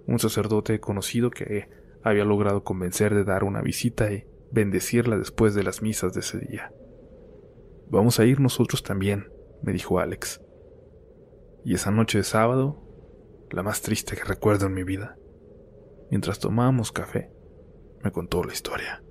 [0.07, 1.69] Un sacerdote conocido que
[2.01, 6.39] había logrado convencer de dar una visita y bendecirla después de las misas de ese
[6.39, 6.73] día.
[7.89, 9.31] Vamos a ir nosotros también,
[9.61, 10.41] me dijo Alex.
[11.63, 12.81] Y esa noche de sábado,
[13.51, 15.17] la más triste que recuerdo en mi vida,
[16.09, 17.31] mientras tomábamos café,
[18.03, 19.03] me contó la historia.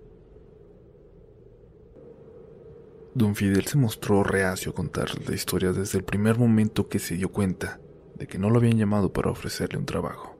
[3.14, 7.14] Don Fidel se mostró reacio a contar la historia desde el primer momento que se
[7.14, 7.80] dio cuenta
[8.14, 10.35] de que no lo habían llamado para ofrecerle un trabajo.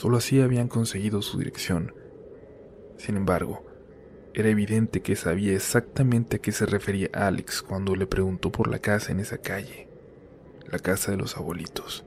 [0.00, 1.94] Solo así habían conseguido su dirección.
[2.96, 3.66] Sin embargo,
[4.32, 8.78] era evidente que sabía exactamente a qué se refería Alex cuando le preguntó por la
[8.78, 9.88] casa en esa calle,
[10.70, 12.06] la casa de los abuelitos.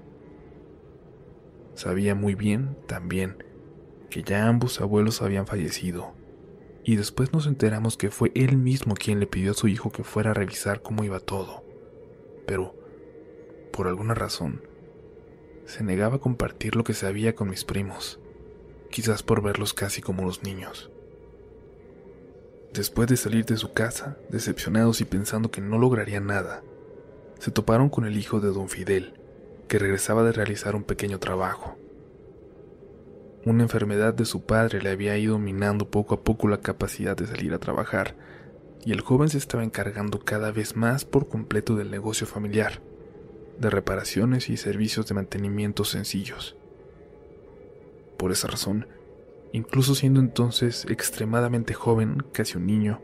[1.75, 3.43] Sabía muy bien, también,
[4.09, 6.15] que ya ambos abuelos habían fallecido
[6.83, 10.03] y después nos enteramos que fue él mismo quien le pidió a su hijo que
[10.03, 11.63] fuera a revisar cómo iba todo.
[12.47, 12.73] Pero,
[13.71, 14.72] por alguna razón,
[15.65, 18.19] se negaba a compartir lo que sabía con mis primos,
[18.89, 20.91] quizás por verlos casi como los niños.
[22.73, 26.63] Después de salir de su casa, decepcionados y pensando que no lograría nada,
[27.39, 29.13] se toparon con el hijo de don Fidel,
[29.67, 31.77] que regresaba de realizar un pequeño trabajo.
[33.45, 37.27] Una enfermedad de su padre le había ido minando poco a poco la capacidad de
[37.27, 38.15] salir a trabajar,
[38.85, 42.81] y el joven se estaba encargando cada vez más por completo del negocio familiar,
[43.59, 46.55] de reparaciones y servicios de mantenimiento sencillos.
[48.17, 48.87] Por esa razón,
[49.51, 53.01] incluso siendo entonces extremadamente joven, casi un niño,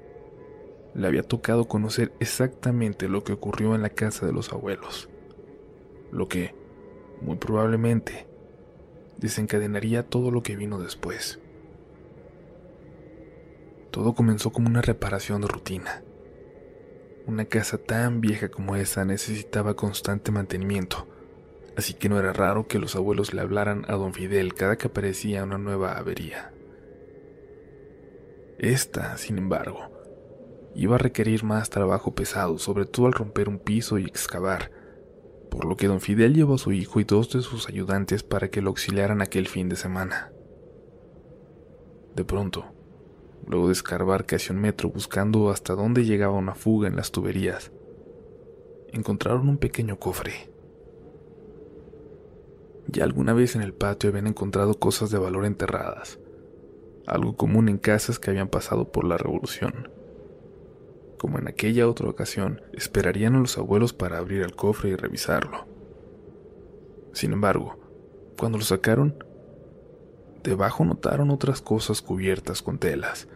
[0.93, 5.09] le había tocado conocer exactamente lo que ocurrió en la casa de los abuelos,
[6.11, 6.55] lo que,
[7.21, 8.27] muy probablemente,
[9.17, 11.39] desencadenaría todo lo que vino después.
[13.91, 16.03] Todo comenzó como una reparación de rutina.
[17.29, 21.07] Una casa tan vieja como esa necesitaba constante mantenimiento,
[21.77, 24.87] así que no era raro que los abuelos le hablaran a don Fidel cada que
[24.87, 26.51] aparecía una nueva avería.
[28.57, 29.91] Esta, sin embargo,
[30.73, 34.71] iba a requerir más trabajo pesado, sobre todo al romper un piso y excavar,
[35.51, 38.49] por lo que don Fidel llevó a su hijo y dos de sus ayudantes para
[38.49, 40.31] que lo auxiliaran aquel fin de semana.
[42.15, 42.73] De pronto,
[43.49, 47.73] luego de escarbar casi un metro buscando hasta dónde llegaba una fuga en las tuberías,
[48.93, 50.49] encontraron un pequeño cofre.
[52.87, 56.17] Ya alguna vez en el patio habían encontrado cosas de valor enterradas,
[57.05, 59.89] algo común en casas que habían pasado por la revolución
[61.19, 65.67] como en aquella otra ocasión, esperarían a los abuelos para abrir el cofre y revisarlo.
[67.11, 67.77] Sin embargo,
[68.39, 69.23] cuando lo sacaron,
[70.43, 73.27] debajo notaron otras cosas cubiertas con telas.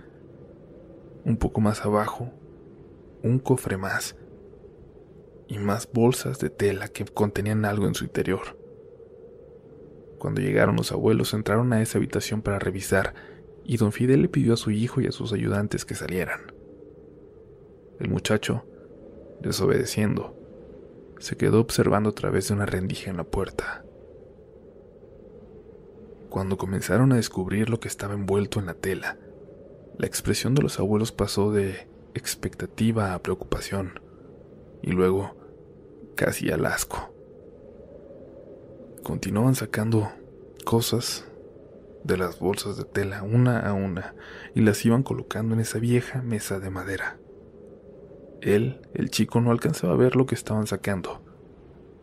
[1.26, 2.32] Un poco más abajo,
[3.24, 4.16] un cofre más
[5.48, 8.58] y más bolsas de tela que contenían algo en su interior.
[10.20, 13.14] Cuando llegaron los abuelos entraron a esa habitación para revisar
[13.66, 16.54] y don Fidel le pidió a su hijo y a sus ayudantes que salieran.
[18.00, 18.66] El muchacho,
[19.42, 20.36] desobedeciendo,
[21.20, 23.86] se quedó observando a través de una rendija en la puerta.
[26.30, 29.18] Cuando comenzaron a descubrir lo que estaba envuelto en la tela,
[29.98, 34.00] la expresión de los abuelos pasó de expectativa a preocupación
[34.82, 35.36] y luego
[36.16, 37.14] casi al asco.
[39.04, 40.12] Continuaban sacando
[40.66, 41.28] cosas
[42.04, 44.16] de las bolsas de tela una a una
[44.54, 47.18] y las iban colocando en esa vieja mesa de madera.
[48.42, 51.22] Él, el chico, no alcanzaba a ver lo que estaban sacando,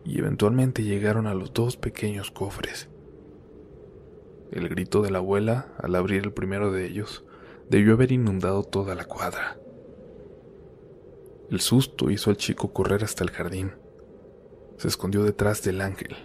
[0.05, 2.88] y eventualmente llegaron a los dos pequeños cofres.
[4.51, 7.24] El grito de la abuela, al abrir el primero de ellos,
[7.71, 9.57] debió haber inundado toda la cuadra.
[11.51, 13.73] El susto hizo al chico correr hasta el jardín.
[14.77, 16.16] Se escondió detrás del ángel.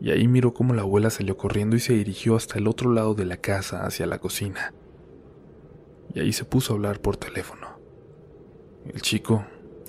[0.00, 3.14] Y ahí miró cómo la abuela salió corriendo y se dirigió hasta el otro lado
[3.14, 4.72] de la casa, hacia la cocina.
[6.14, 7.78] Y ahí se puso a hablar por teléfono
[8.86, 9.44] El chico,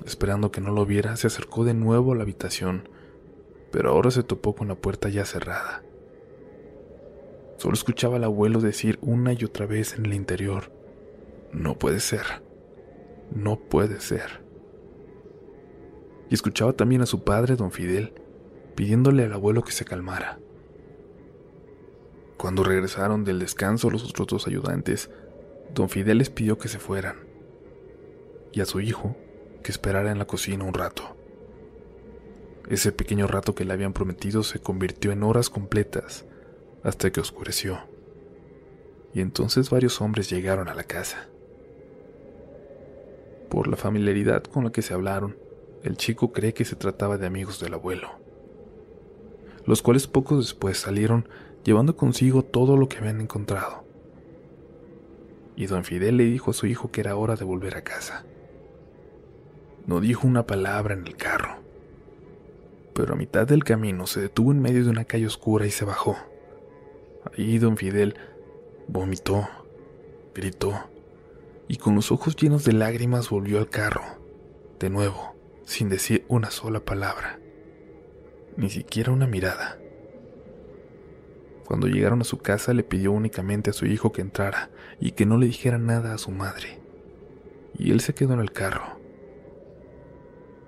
[0.05, 2.89] esperando que no lo viera, se acercó de nuevo a la habitación,
[3.71, 5.83] pero ahora se topó con la puerta ya cerrada.
[7.59, 10.71] Solo escuchaba al abuelo decir una y otra vez en el interior,
[11.51, 12.23] no puede ser,
[13.35, 14.45] no puede ser.
[16.29, 18.13] Y escuchaba también a su padre, don Fidel,
[18.75, 20.39] pidiéndole al abuelo que se calmara.
[22.37, 25.11] Cuando regresaron del descanso los otros dos ayudantes,
[25.75, 27.17] don Fidel les pidió que se fueran,
[28.53, 29.17] y a su hijo
[29.63, 31.17] que esperara en la cocina un rato.
[32.69, 36.25] Ese pequeño rato que le habían prometido se convirtió en horas completas
[36.83, 37.79] hasta que oscureció.
[39.13, 41.27] Y entonces varios hombres llegaron a la casa.
[43.49, 45.35] Por la familiaridad con la que se hablaron,
[45.83, 48.09] el chico cree que se trataba de amigos del abuelo,
[49.65, 51.27] los cuales poco después salieron
[51.63, 53.83] llevando consigo todo lo que habían encontrado.
[55.55, 58.23] Y don Fidel le dijo a su hijo que era hora de volver a casa.
[59.85, 61.57] No dijo una palabra en el carro,
[62.93, 65.85] pero a mitad del camino se detuvo en medio de una calle oscura y se
[65.85, 66.17] bajó.
[67.25, 68.15] Ahí don Fidel
[68.87, 69.47] vomitó,
[70.33, 70.89] gritó,
[71.67, 74.03] y con los ojos llenos de lágrimas volvió al carro,
[74.79, 77.39] de nuevo, sin decir una sola palabra,
[78.57, 79.77] ni siquiera una mirada.
[81.65, 85.25] Cuando llegaron a su casa le pidió únicamente a su hijo que entrara y que
[85.25, 86.79] no le dijera nada a su madre,
[87.77, 88.97] y él se quedó en el carro.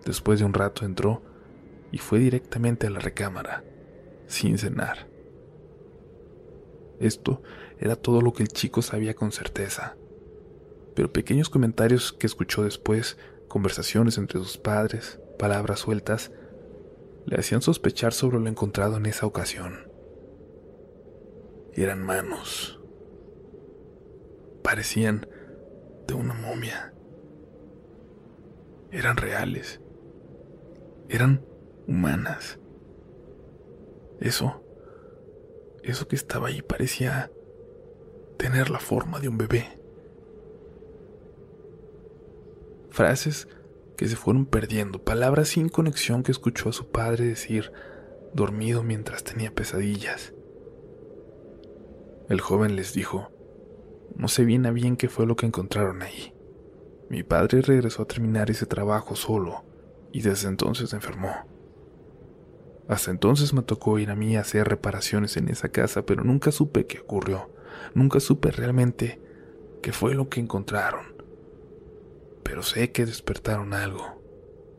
[0.05, 1.21] Después de un rato entró
[1.91, 3.63] y fue directamente a la recámara,
[4.27, 5.10] sin cenar.
[7.01, 7.41] Esto
[7.79, 9.97] era todo lo que el chico sabía con certeza.
[10.95, 16.31] Pero pequeños comentarios que escuchó después, conversaciones entre sus padres, palabras sueltas,
[17.25, 19.91] le hacían sospechar sobre lo encontrado en esa ocasión.
[21.73, 22.79] Eran manos.
[24.61, 25.27] Parecían
[26.07, 26.93] de una momia.
[28.91, 29.81] Eran reales.
[31.09, 31.43] Eran
[31.87, 32.59] humanas.
[34.19, 34.60] Eso
[35.83, 37.31] eso que estaba ahí parecía
[38.37, 39.79] tener la forma de un bebé.
[42.89, 43.47] Frases
[43.95, 47.71] que se fueron perdiendo, palabras sin conexión que escuchó a su padre decir,
[48.33, 50.33] dormido mientras tenía pesadillas.
[52.29, 53.31] El joven les dijo,
[54.15, 56.33] no sé bien a bien qué fue lo que encontraron ahí.
[57.09, 59.65] Mi padre regresó a terminar ese trabajo solo
[60.11, 61.31] y desde entonces enfermó.
[62.87, 66.51] Hasta entonces me tocó ir a mí a hacer reparaciones en esa casa, pero nunca
[66.51, 67.49] supe qué ocurrió.
[67.93, 69.21] Nunca supe realmente
[69.81, 71.15] qué fue lo que encontraron.
[72.43, 74.21] Pero sé que despertaron algo,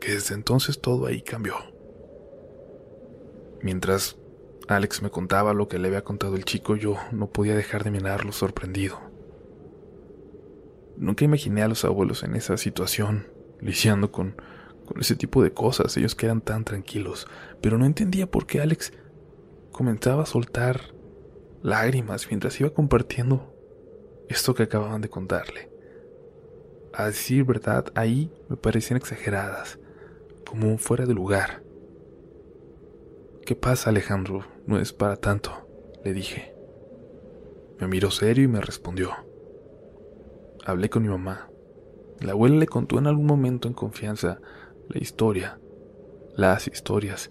[0.00, 1.54] que desde entonces todo ahí cambió.
[3.62, 4.16] Mientras
[4.68, 7.90] Alex me contaba lo que le había contado el chico, yo no podía dejar de
[7.90, 9.00] mirarlo sorprendido.
[10.96, 13.28] Nunca imaginé a los abuelos en esa situación,
[13.60, 14.36] lisiando con
[14.98, 17.26] ese tipo de cosas, ellos quedan tan tranquilos,
[17.60, 18.92] pero no entendía por qué Alex
[19.70, 20.94] comenzaba a soltar
[21.62, 23.54] lágrimas mientras iba compartiendo
[24.28, 25.70] esto que acababan de contarle.
[26.92, 29.78] A decir verdad, ahí me parecían exageradas,
[30.44, 31.62] como un fuera de lugar.
[33.46, 34.44] ¿Qué pasa, Alejandro?
[34.66, 35.68] No es para tanto,
[36.04, 36.54] le dije.
[37.80, 39.10] Me miró serio y me respondió.
[40.64, 41.48] Hablé con mi mamá.
[42.20, 44.40] La abuela le contó en algún momento en confianza
[44.88, 45.58] la historia,
[46.36, 47.30] las historias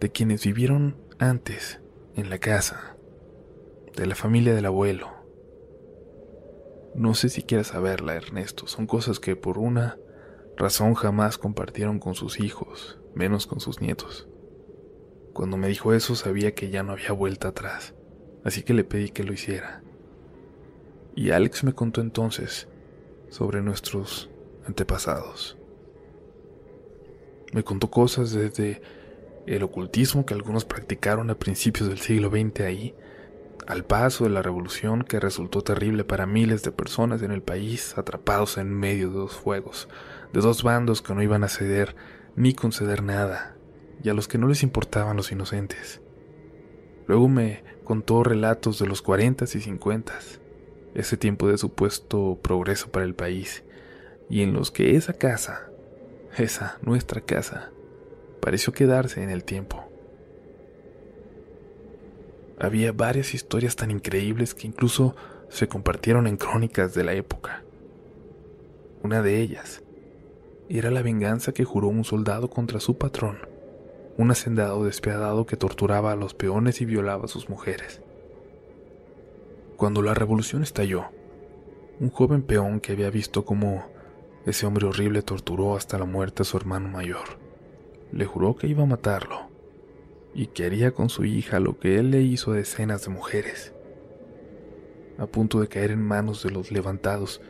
[0.00, 1.80] de quienes vivieron antes
[2.14, 2.96] en la casa,
[3.96, 5.08] de la familia del abuelo.
[6.94, 9.98] No sé si quieras saberla, Ernesto, son cosas que por una
[10.56, 14.28] razón jamás compartieron con sus hijos, menos con sus nietos.
[15.32, 17.94] Cuando me dijo eso sabía que ya no había vuelta atrás,
[18.44, 19.82] así que le pedí que lo hiciera.
[21.16, 22.68] Y Alex me contó entonces
[23.28, 24.30] sobre nuestros
[24.66, 25.58] antepasados.
[27.54, 28.82] Me contó cosas desde
[29.46, 32.94] el ocultismo que algunos practicaron a principios del siglo XX ahí,
[33.68, 37.96] al paso de la revolución que resultó terrible para miles de personas en el país
[37.96, 39.88] atrapados en medio de dos fuegos,
[40.32, 41.94] de dos bandos que no iban a ceder
[42.34, 43.54] ni conceder nada,
[44.02, 46.00] y a los que no les importaban los inocentes.
[47.06, 50.40] Luego me contó relatos de los cuarentas y cincuentas,
[50.96, 53.62] ese tiempo de supuesto progreso para el país,
[54.28, 55.68] y en los que esa casa,
[56.36, 57.70] esa, nuestra casa,
[58.40, 59.84] pareció quedarse en el tiempo.
[62.58, 65.16] Había varias historias tan increíbles que incluso
[65.48, 67.62] se compartieron en crónicas de la época.
[69.02, 69.82] Una de ellas
[70.68, 73.38] era la venganza que juró un soldado contra su patrón,
[74.16, 78.00] un hacendado despiadado que torturaba a los peones y violaba a sus mujeres.
[79.76, 81.06] Cuando la revolución estalló,
[82.00, 83.86] un joven peón que había visto cómo
[84.46, 87.38] ese hombre horrible torturó hasta la muerte a su hermano mayor.
[88.12, 89.48] Le juró que iba a matarlo
[90.34, 93.72] y que haría con su hija lo que él le hizo a decenas de mujeres.
[95.16, 97.40] A punto de caer en manos de los levantados,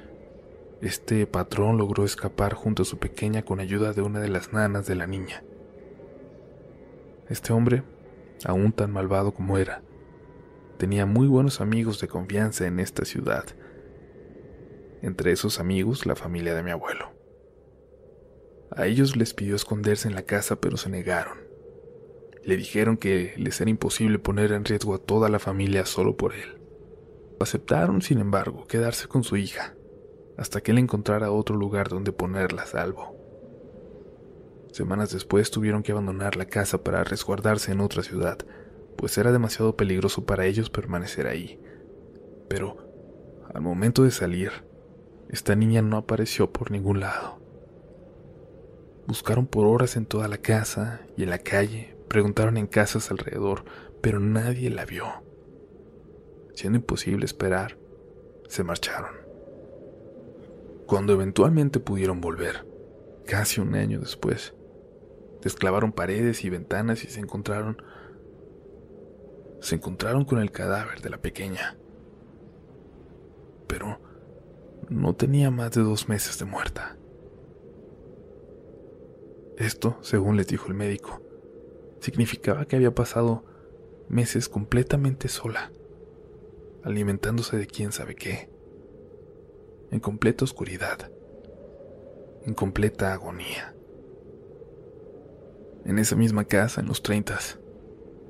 [0.83, 4.87] este patrón logró escapar junto a su pequeña con ayuda de una de las nanas
[4.87, 5.43] de la niña.
[7.31, 7.83] Este hombre,
[8.45, 9.83] aún tan malvado como era,
[10.77, 13.45] tenía muy buenos amigos de confianza en esta ciudad.
[15.05, 17.13] Entre esos amigos, la familia de mi abuelo.
[18.71, 21.37] A ellos les pidió esconderse en la casa, pero se negaron.
[22.43, 26.33] Le dijeron que les era imposible poner en riesgo a toda la familia solo por
[26.33, 26.59] él.
[27.39, 29.75] Aceptaron, sin embargo, quedarse con su hija,
[30.39, 33.15] hasta que él encontrara otro lugar donde ponerla a salvo.
[34.73, 38.39] Semanas después tuvieron que abandonar la casa para resguardarse en otra ciudad,
[38.97, 41.61] pues era demasiado peligroso para ellos permanecer ahí.
[42.49, 42.79] Pero,
[43.53, 44.64] al momento de salir,
[45.35, 47.41] esta niña no apareció por ningún lado.
[49.09, 53.65] Buscaron por horas en toda la casa y en la calle, preguntaron en casas alrededor,
[54.01, 55.07] pero nadie la vio.
[56.55, 57.77] Siendo imposible esperar,
[58.47, 59.11] se marcharon.
[60.87, 62.65] Cuando eventualmente pudieron volver,
[63.27, 64.55] casi un año después,
[65.43, 67.83] desclavaron paredes y ventanas y se encontraron
[69.61, 71.77] se encontraron con el cadáver de la pequeña.
[73.67, 73.99] Pero
[74.89, 76.97] no tenía más de dos meses de muerta.
[79.57, 81.23] Esto, según les dijo el médico,
[82.01, 83.45] significaba que había pasado
[84.09, 85.71] meses completamente sola,
[86.83, 88.51] alimentándose de quién sabe qué,
[89.91, 91.11] en completa oscuridad,
[92.45, 93.75] en completa agonía.
[95.85, 97.59] En esa misma casa, en los treintas,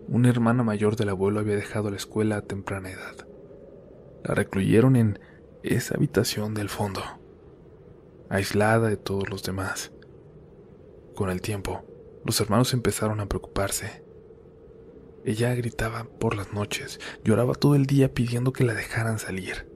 [0.09, 3.27] una hermana mayor del abuelo había dejado la escuela a temprana edad.
[4.25, 5.19] La recluyeron en
[5.65, 7.01] esa habitación del fondo,
[8.29, 9.93] aislada de todos los demás.
[11.15, 11.85] Con el tiempo,
[12.27, 14.05] los hermanos empezaron a preocuparse.
[15.25, 19.67] Ella gritaba por las noches, lloraba todo el día pidiendo que la dejaran salir.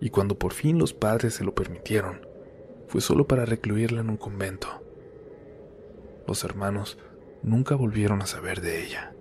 [0.00, 2.24] Y cuando por fin los padres se lo permitieron,
[2.86, 4.68] fue solo para recluirla en un convento.
[6.28, 6.96] Los hermanos
[7.42, 9.12] nunca volvieron a saber de ella.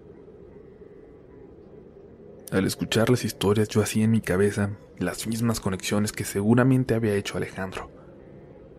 [2.52, 7.16] Al escuchar las historias yo hacía en mi cabeza las mismas conexiones que seguramente había
[7.16, 7.90] hecho Alejandro,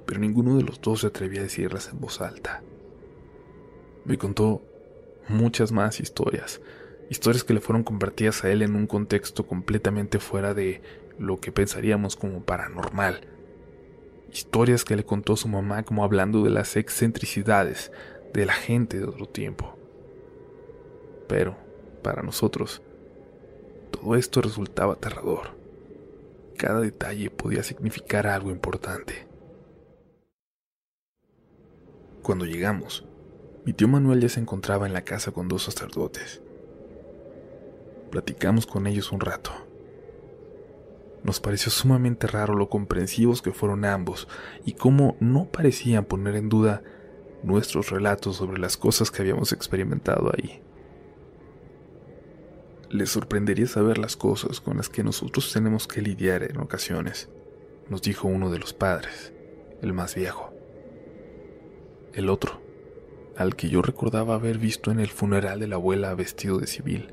[0.06, 2.62] pero ninguno de los dos se atrevía a decirlas en voz alta.
[4.04, 4.62] Me contó
[5.28, 6.60] muchas más historias,
[7.10, 10.80] historias que le fueron compartidas a él en un contexto completamente fuera de
[11.18, 13.20] lo que pensaríamos como paranormal.
[14.32, 17.90] Historias que le contó su mamá como hablando de las excentricidades
[18.32, 19.78] de la gente de otro tiempo.
[21.26, 21.56] Pero,
[22.02, 22.82] para nosotros,
[23.90, 25.65] todo esto resultaba aterrador.
[26.56, 29.26] Cada detalle podía significar algo importante.
[32.22, 33.04] Cuando llegamos,
[33.66, 36.40] mi tío Manuel ya se encontraba en la casa con dos sacerdotes.
[38.10, 39.50] Platicamos con ellos un rato.
[41.22, 44.26] Nos pareció sumamente raro lo comprensivos que fueron ambos
[44.64, 46.82] y cómo no parecían poner en duda
[47.42, 50.62] nuestros relatos sobre las cosas que habíamos experimentado ahí.
[52.88, 57.28] Les sorprendería saber las cosas con las que nosotros tenemos que lidiar en ocasiones,
[57.88, 59.32] nos dijo uno de los padres,
[59.82, 60.52] el más viejo.
[62.12, 62.60] El otro,
[63.36, 67.12] al que yo recordaba haber visto en el funeral de la abuela vestido de civil,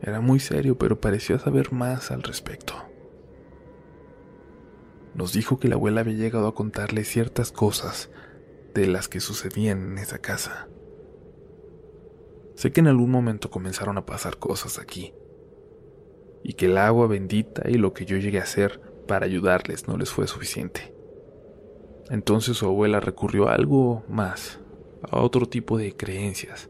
[0.00, 2.74] era muy serio, pero parecía saber más al respecto.
[5.14, 8.10] Nos dijo que la abuela había llegado a contarle ciertas cosas
[8.74, 10.68] de las que sucedían en esa casa
[12.58, 15.14] Sé que en algún momento comenzaron a pasar cosas aquí,
[16.42, 19.96] y que el agua bendita y lo que yo llegué a hacer para ayudarles no
[19.96, 20.92] les fue suficiente.
[22.10, 24.58] Entonces su abuela recurrió a algo más,
[25.08, 26.68] a otro tipo de creencias,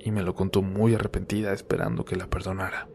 [0.00, 2.88] y me lo contó muy arrepentida esperando que la perdonara.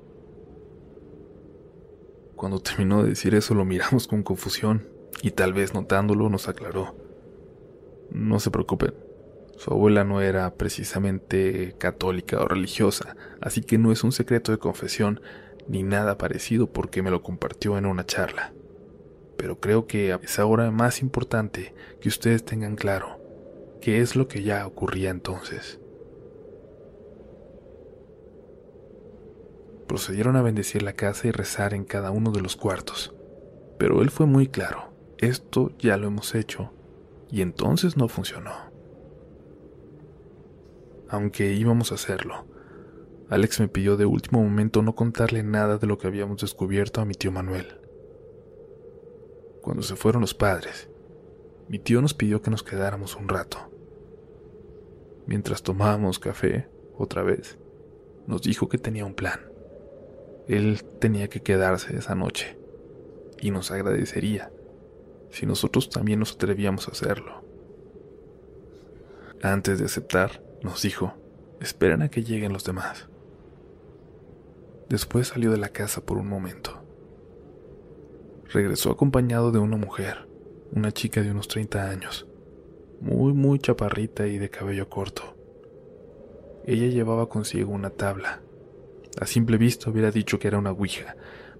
[2.35, 4.87] Cuando terminó de decir eso lo miramos con confusión
[5.21, 6.95] y tal vez notándolo nos aclaró.
[8.09, 8.95] No se preocupen,
[9.57, 14.59] su abuela no era precisamente católica o religiosa, así que no es un secreto de
[14.59, 15.19] confesión
[15.67, 18.53] ni nada parecido porque me lo compartió en una charla.
[19.35, 23.19] Pero creo que es ahora más importante que ustedes tengan claro
[23.81, 25.79] qué es lo que ya ocurría entonces.
[29.87, 33.15] Procedieron a bendecir la casa y rezar en cada uno de los cuartos,
[33.79, 36.73] pero él fue muy claro, esto ya lo hemos hecho,
[37.31, 38.66] y entonces no funcionó
[41.09, 42.45] aunque íbamos a hacerlo.
[43.29, 47.05] Alex me pidió de último momento no contarle nada de lo que habíamos descubierto a
[47.05, 47.79] mi tío Manuel.
[49.61, 50.89] Cuando se fueron los padres,
[51.67, 53.69] mi tío nos pidió que nos quedáramos un rato.
[55.25, 57.57] Mientras tomábamos café, otra vez,
[58.27, 59.41] nos dijo que tenía un plan.
[60.47, 62.57] Él tenía que quedarse esa noche
[63.41, 64.51] y nos agradecería
[65.29, 67.43] si nosotros también nos atrevíamos a hacerlo.
[69.41, 71.13] Antes de aceptar, nos dijo,
[71.61, 73.07] esperen a que lleguen los demás.
[74.89, 76.83] Después salió de la casa por un momento.
[78.49, 80.27] Regresó acompañado de una mujer,
[80.73, 82.27] una chica de unos 30 años,
[82.99, 85.35] muy, muy chaparrita y de cabello corto.
[86.65, 88.41] Ella llevaba consigo una tabla.
[89.21, 91.15] A simple vista hubiera dicho que era una ouija,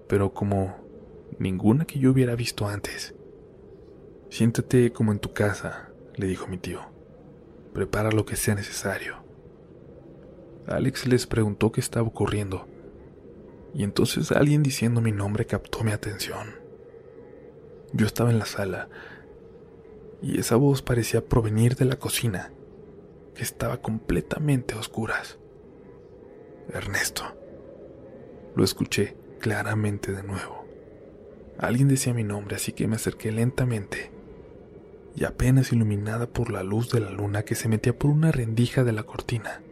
[0.06, 0.76] pero como
[1.38, 3.14] ninguna que yo hubiera visto antes.
[4.28, 6.97] Siéntate como en tu casa, le dijo mi tío.
[7.78, 9.18] Prepara lo que sea necesario.
[10.66, 12.66] Alex les preguntó qué estaba ocurriendo,
[13.72, 16.56] y entonces alguien diciendo mi nombre captó mi atención.
[17.92, 18.88] Yo estaba en la sala,
[20.20, 22.50] y esa voz parecía provenir de la cocina,
[23.36, 25.38] que estaba completamente a oscuras.
[26.74, 27.22] Ernesto.
[28.56, 30.66] Lo escuché claramente de nuevo.
[31.58, 34.17] Alguien decía mi nombre, así que me acerqué lentamente
[35.18, 38.84] y apenas iluminada por la luz de la luna que se metía por una rendija
[38.84, 39.62] de la cortina,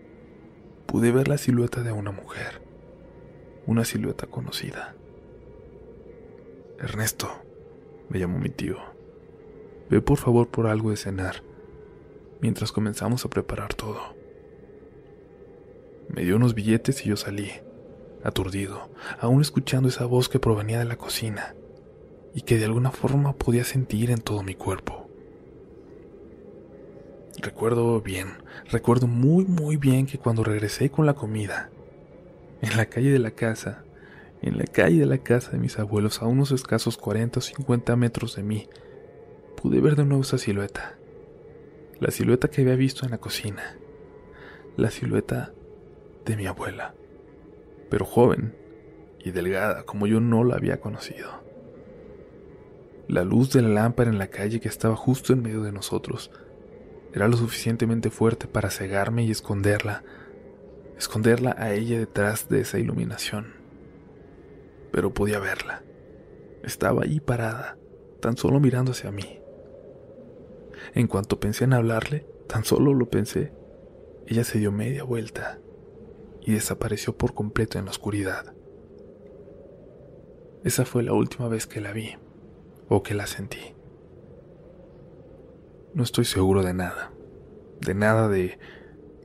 [0.86, 2.62] pude ver la silueta de una mujer,
[3.64, 4.96] una silueta conocida.
[6.80, 7.28] Ernesto,
[8.08, 8.76] me llamó mi tío,
[9.88, 11.44] ve por favor por algo de cenar,
[12.40, 14.00] mientras comenzamos a preparar todo.
[16.08, 17.52] Me dio unos billetes y yo salí,
[18.24, 18.90] aturdido,
[19.20, 21.54] aún escuchando esa voz que provenía de la cocina
[22.34, 25.05] y que de alguna forma podía sentir en todo mi cuerpo.
[27.38, 28.28] Recuerdo bien,
[28.70, 31.70] recuerdo muy muy bien que cuando regresé con la comida,
[32.62, 33.84] en la calle de la casa,
[34.40, 37.94] en la calle de la casa de mis abuelos, a unos escasos 40 o 50
[37.96, 38.68] metros de mí,
[39.60, 40.96] pude ver de nuevo esa silueta.
[42.00, 43.76] La silueta que había visto en la cocina.
[44.76, 45.52] La silueta
[46.24, 46.94] de mi abuela.
[47.90, 48.54] Pero joven
[49.24, 51.42] y delgada como yo no la había conocido.
[53.08, 56.30] La luz de la lámpara en la calle que estaba justo en medio de nosotros
[57.16, 60.04] era lo suficientemente fuerte para cegarme y esconderla,
[60.98, 63.54] esconderla a ella detrás de esa iluminación.
[64.92, 65.82] Pero podía verla.
[66.62, 67.78] Estaba ahí parada,
[68.20, 69.40] tan solo mirando hacia mí.
[70.92, 73.50] En cuanto pensé en hablarle, tan solo lo pensé,
[74.26, 75.58] ella se dio media vuelta
[76.42, 78.52] y desapareció por completo en la oscuridad.
[80.64, 82.14] Esa fue la última vez que la vi
[82.90, 83.75] o que la sentí.
[85.96, 87.10] No estoy seguro de nada,
[87.80, 88.58] de nada de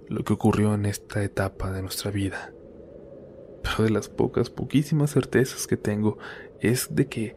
[0.07, 2.53] lo que ocurrió en esta etapa de nuestra vida.
[3.61, 6.18] Pero de las pocas, poquísimas certezas que tengo
[6.61, 7.35] es de que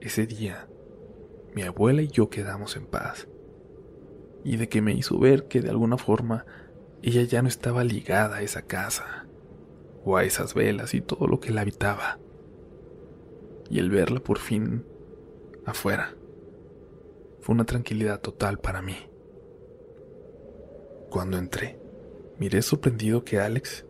[0.00, 0.66] ese día
[1.54, 3.28] mi abuela y yo quedamos en paz.
[4.42, 6.44] Y de que me hizo ver que de alguna forma
[7.00, 9.28] ella ya no estaba ligada a esa casa,
[10.04, 12.18] o a esas velas y todo lo que la habitaba.
[13.70, 14.84] Y el verla por fin
[15.64, 16.16] afuera
[17.44, 18.96] fue una tranquilidad total para mí.
[21.10, 21.78] Cuando entré,
[22.38, 23.84] miré sorprendido que Alex,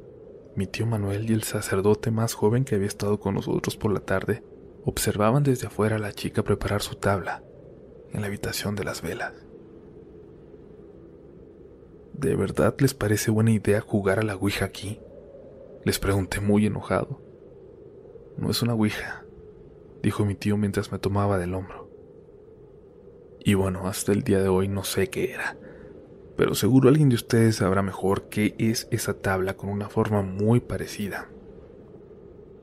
[0.56, 4.00] mi tío Manuel y el sacerdote más joven que había estado con nosotros por la
[4.00, 4.42] tarde
[4.84, 7.44] observaban desde afuera a la chica preparar su tabla
[8.12, 9.34] en la habitación de las velas.
[12.12, 14.98] ¿De verdad les parece buena idea jugar a la Ouija aquí?
[15.84, 17.22] Les pregunté muy enojado.
[18.36, 19.24] No es una Ouija,
[20.02, 21.83] dijo mi tío mientras me tomaba del hombro.
[23.46, 25.58] Y bueno, hasta el día de hoy no sé qué era.
[26.34, 30.60] Pero seguro alguien de ustedes sabrá mejor qué es esa tabla con una forma muy
[30.60, 31.28] parecida.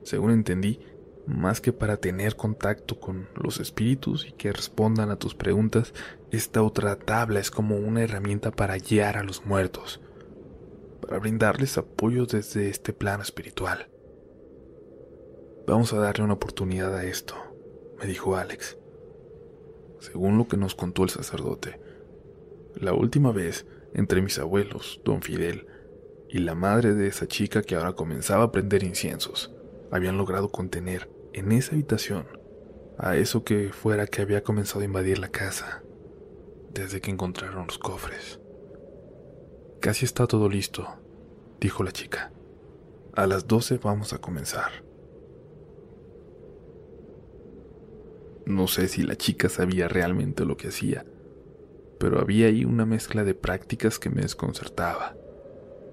[0.02, 0.80] Según entendí,
[1.24, 5.94] más que para tener contacto con los espíritus y que respondan a tus preguntas,
[6.32, 10.00] esta otra tabla es como una herramienta para guiar a los muertos,
[11.00, 13.88] para brindarles apoyo desde este plano espiritual.
[15.64, 17.36] Vamos a darle una oportunidad a esto,
[18.00, 18.81] me dijo Alex
[20.02, 21.80] según lo que nos contó el sacerdote.
[22.74, 25.66] La última vez, entre mis abuelos, don Fidel,
[26.28, 29.54] y la madre de esa chica que ahora comenzaba a prender inciensos,
[29.90, 32.26] habían logrado contener en esa habitación
[32.98, 35.82] a eso que fuera que había comenzado a invadir la casa,
[36.72, 38.40] desde que encontraron los cofres.
[39.80, 40.88] Casi está todo listo,
[41.60, 42.32] dijo la chica.
[43.14, 44.81] A las doce vamos a comenzar.
[48.46, 51.06] No sé si la chica sabía realmente lo que hacía,
[51.98, 55.16] pero había ahí una mezcla de prácticas que me desconcertaba.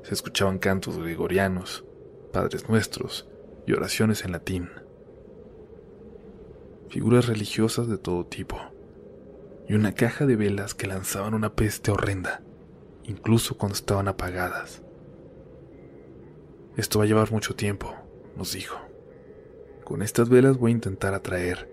[0.03, 1.85] Se escuchaban cantos gregorianos,
[2.33, 3.27] padres nuestros
[3.67, 4.69] y oraciones en latín.
[6.89, 8.57] Figuras religiosas de todo tipo.
[9.67, 12.41] y una caja de velas que lanzaban una peste horrenda,
[13.03, 14.81] incluso cuando estaban apagadas.
[16.75, 17.93] Esto va a llevar mucho tiempo,
[18.35, 18.79] nos dijo.
[19.83, 21.69] Con estas velas voy a intentar atraer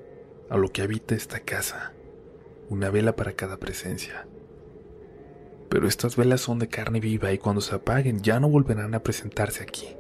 [0.49, 1.93] a lo que habita esta casa,
[2.69, 4.27] una vela para cada presencia.
[5.69, 9.03] Pero estas velas son de carne viva y cuando se apaguen ya no volverán a
[9.03, 9.97] presentarse aquí.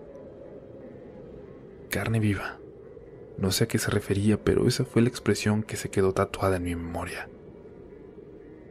[1.90, 2.59] Carne viva.
[3.39, 6.56] No sé a qué se refería, pero esa fue la expresión que se quedó tatuada
[6.56, 7.28] en mi memoria.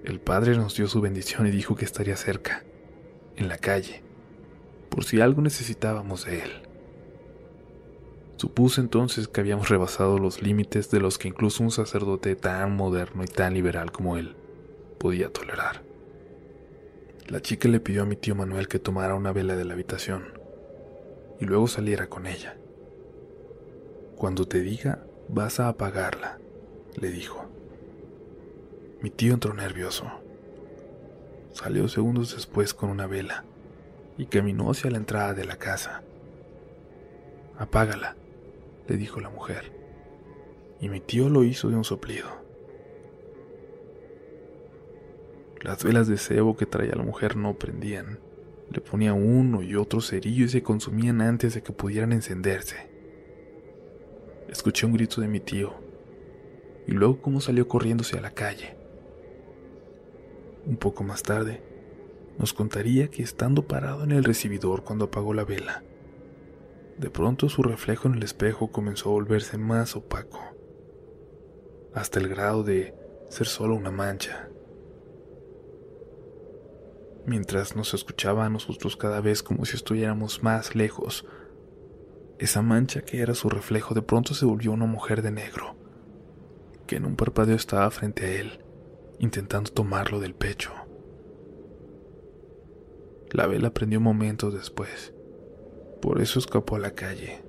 [0.03, 2.63] El Padre nos dio su bendición y dijo que estaría cerca,
[3.35, 4.01] en la calle,
[4.89, 6.64] por si algo necesitábamos de Él.
[8.37, 13.23] Supuse entonces que habíamos rebasado los límites de los que incluso un sacerdote tan moderno
[13.23, 14.35] y tan liberal como él
[14.97, 15.83] podía tolerar.
[17.27, 20.25] La chica le pidió a mi tío Manuel que tomara una vela de la habitación
[21.39, 22.57] y luego saliera con ella.
[24.17, 26.37] Cuando te diga, vas a apagarla,
[26.99, 27.45] le dijo.
[29.01, 30.05] Mi tío entró nervioso.
[31.53, 33.45] Salió segundos después con una vela
[34.17, 36.03] y caminó hacia la entrada de la casa.
[37.57, 38.15] Apágala,
[38.87, 39.71] le dijo la mujer,
[40.79, 42.27] y mi tío lo hizo de un soplido.
[45.61, 48.19] Las velas de cebo que traía la mujer no prendían.
[48.71, 52.75] Le ponía uno y otro cerillo y se consumían antes de que pudieran encenderse.
[54.47, 55.73] Escuché un grito de mi tío
[56.87, 58.75] y luego cómo salió corriéndose a la calle.
[60.67, 61.63] Un poco más tarde,
[62.37, 65.83] nos contaría que estando parado en el recibidor cuando apagó la vela,
[66.97, 70.39] de pronto su reflejo en el espejo comenzó a volverse más opaco,
[71.93, 72.93] hasta el grado de
[73.29, 74.49] ser solo una mancha.
[77.25, 81.25] Mientras nos escuchaba a nosotros cada vez como si estuviéramos más lejos,
[82.37, 85.75] esa mancha que era su reflejo de pronto se volvió una mujer de negro,
[86.85, 88.59] que en un parpadeo estaba frente a él,
[89.19, 90.71] intentando tomarlo del pecho.
[93.31, 95.14] La vela prendió momentos después.
[96.05, 97.41] Por eso escapó a la calle,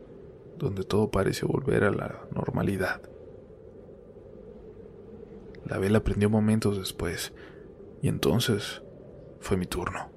[0.57, 3.03] donde todo pareció volver a la normalidad.
[5.66, 7.35] La vela prendió momentos después,
[8.01, 8.83] y entonces
[9.41, 10.11] fue mi turno.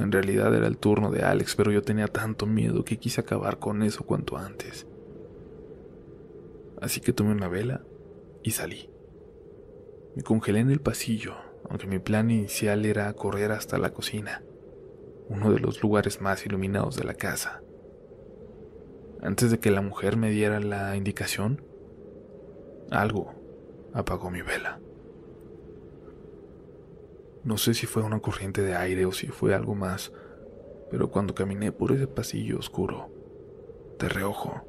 [0.00, 3.60] En realidad era el turno de Alex, pero yo tenía tanto miedo que quise acabar
[3.60, 4.88] con eso cuanto antes.
[6.80, 7.82] Así que tomé una vela
[8.42, 8.90] y salí.
[10.16, 11.36] Me congelé en el pasillo,
[11.70, 14.42] aunque mi plan inicial era correr hasta la cocina,
[15.28, 17.62] uno de los lugares más iluminados de la casa.
[19.22, 21.62] Antes de que la mujer me diera la indicación,
[22.90, 23.32] algo
[23.94, 24.80] apagó mi vela.
[27.42, 30.12] No sé si fue una corriente de aire o si fue algo más,
[30.90, 33.10] pero cuando caminé por ese pasillo oscuro,
[33.98, 34.62] de reojo,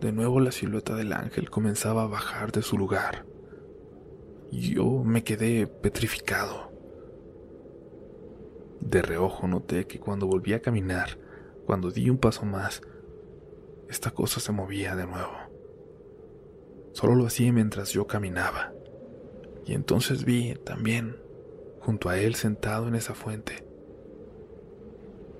[0.00, 3.24] de nuevo la silueta del ángel comenzaba a bajar de su lugar.
[4.52, 6.70] Yo me quedé petrificado.
[8.80, 11.18] De reojo noté que cuando volví a caminar,
[11.64, 12.82] cuando di un paso más,
[13.88, 15.32] esta cosa se movía de nuevo.
[16.92, 18.72] Solo lo hacía mientras yo caminaba.
[19.64, 21.16] Y entonces vi también
[21.80, 23.64] junto a él sentado en esa fuente,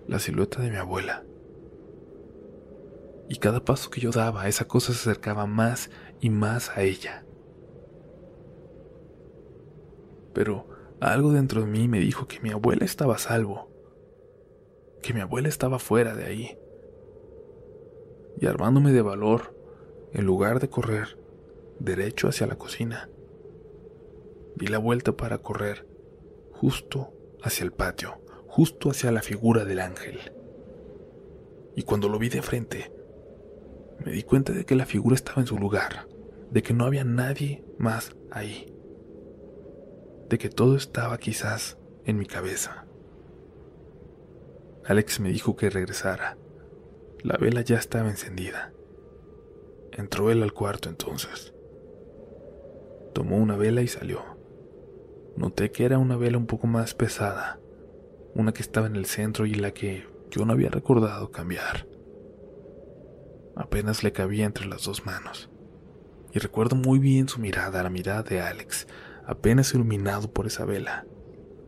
[0.07, 1.25] la silueta de mi abuela.
[3.29, 5.91] Y cada paso que yo daba, esa cosa se acercaba más
[6.21, 7.25] y más a ella.
[10.33, 10.69] Pero
[11.01, 13.69] algo dentro de mí me dijo que mi abuela estaba a salvo,
[15.03, 16.59] que mi abuela estaba fuera de ahí.
[18.41, 19.55] Y armándome de valor,
[20.13, 21.19] en lugar de correr
[21.79, 23.11] derecho hacia la cocina,
[24.57, 25.87] di la vuelta para correr
[26.53, 27.13] justo
[27.43, 30.19] hacia el patio, justo hacia la figura del ángel.
[31.75, 32.91] Y cuando lo vi de frente,
[34.05, 36.09] me di cuenta de que la figura estaba en su lugar,
[36.51, 38.76] de que no había nadie más ahí,
[40.29, 42.87] de que todo estaba quizás en mi cabeza.
[44.85, 46.37] Alex me dijo que regresara.
[47.23, 48.73] La vela ya estaba encendida.
[49.93, 51.55] Entró él al cuarto entonces.
[53.13, 54.23] Tomó una vela y salió.
[55.37, 57.59] Noté que era una vela un poco más pesada,
[58.35, 61.87] una que estaba en el centro y la que yo no había recordado cambiar.
[63.55, 65.51] Apenas le cabía entre las dos manos.
[66.33, 68.87] Y recuerdo muy bien su mirada, la mirada de Alex,
[69.27, 71.07] apenas iluminado por esa vela.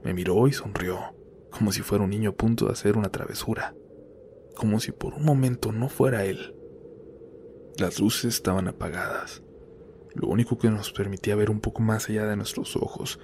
[0.04, 1.14] Me miró y sonrió,
[1.50, 3.74] como si fuera un niño a punto de hacer una travesura,
[4.54, 6.54] como si por un momento no fuera él.
[7.76, 9.42] Las luces estaban apagadas.
[10.14, 13.20] Lo único que nos permitía ver un poco más allá de nuestros ojos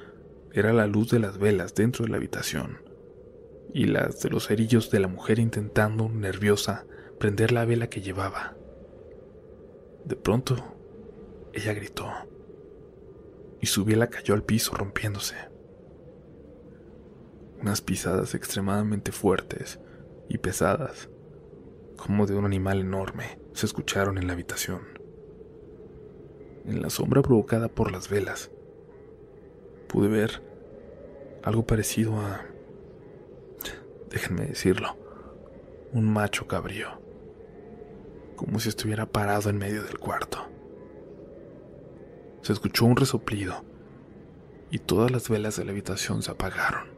[0.53, 2.79] era la luz de las velas dentro de la habitación
[3.73, 6.87] y las de los cerillos de la mujer intentando, nerviosa,
[7.19, 8.57] prender la vela que llevaba.
[10.05, 10.57] De pronto,
[11.53, 12.09] ella gritó.
[13.65, 15.37] Y su biela cayó al piso rompiéndose.
[17.63, 19.81] Unas pisadas extremadamente fuertes
[20.29, 21.09] y pesadas,
[21.97, 24.83] como de un animal enorme, se escucharon en la habitación.
[26.67, 28.51] En la sombra provocada por las velas,
[29.89, 30.43] pude ver
[31.43, 32.45] algo parecido a...
[34.11, 34.95] déjenme decirlo,
[35.91, 37.01] un macho cabrío,
[38.37, 40.54] como si estuviera parado en medio del cuarto.
[42.45, 43.65] Se escuchó un resoplido
[44.71, 46.89] y todas las velas de la habitación se apagaron.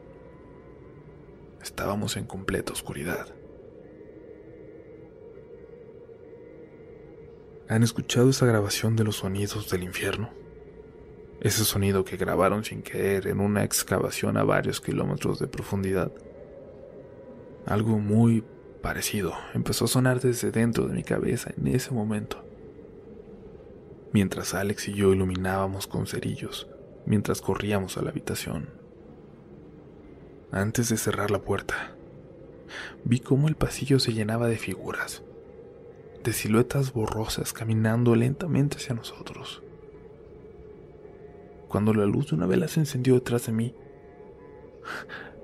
[1.61, 3.33] Estábamos en completa oscuridad.
[7.69, 10.31] ¿Han escuchado esa grabación de los sonidos del infierno?
[11.39, 16.11] Ese sonido que grabaron sin querer en una excavación a varios kilómetros de profundidad.
[17.65, 18.43] Algo muy
[18.81, 22.46] parecido empezó a sonar desde dentro de mi cabeza en ese momento.
[24.19, 26.67] Mientras Alex y yo iluminábamos con cerillos,
[27.05, 28.67] mientras corríamos a la habitación.
[30.51, 31.95] Antes de cerrar la puerta,
[33.03, 35.21] vi cómo el pasillo se llenaba de figuras,
[36.23, 39.61] de siluetas borrosas caminando lentamente hacia nosotros.
[41.67, 43.75] Cuando la luz de una vela se encendió detrás de mí,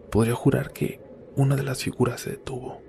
[0.10, 1.00] podría jurar que
[1.36, 2.82] una de las figuras se detuvo.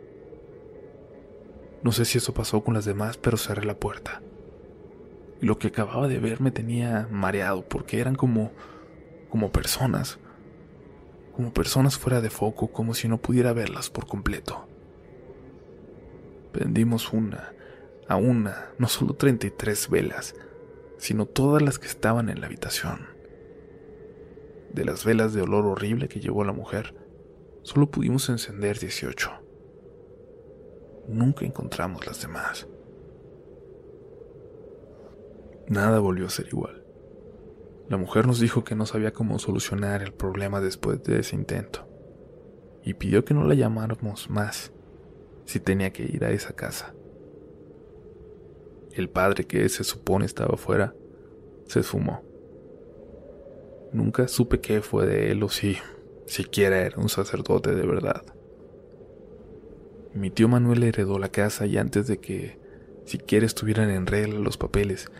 [1.83, 4.23] No sé si eso pasó con las demás, pero cerré la puerta.
[5.41, 8.53] Y lo que acababa de ver me tenía mareado porque eran como
[9.35, 10.21] como personas,
[11.35, 14.69] como personas fuera de foco, como si no pudiera verlas por completo.
[16.53, 17.53] Prendimos una,
[18.07, 20.37] a una, no solo 33 velas,
[20.99, 23.09] sino todas las que estaban en la habitación.
[24.73, 26.95] De las velas de olor horrible que llevó la mujer,
[27.65, 29.33] solo pudimos encender 18.
[31.09, 32.69] Nunca encontramos las demás.
[35.69, 36.85] Nada volvió a ser igual.
[37.89, 41.87] La mujer nos dijo que no sabía cómo solucionar el problema después de ese intento
[42.83, 44.73] y pidió que no la llamáramos más
[45.47, 46.95] si tenía que ir a esa casa.
[48.93, 50.95] El padre que se supone estaba afuera
[51.67, 52.23] se esfumó.
[53.93, 55.77] Nunca supe qué fue de él o si
[56.27, 58.23] siquiera era un sacerdote de verdad.
[60.15, 62.59] Mi tío Manuel heredó la casa y antes de que
[63.05, 65.11] siquiera estuvieran en regla los papeles,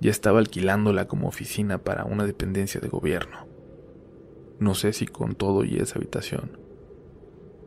[0.00, 3.46] ya estaba alquilándola como oficina para una dependencia de gobierno.
[4.58, 6.58] No sé si con todo y esa habitación.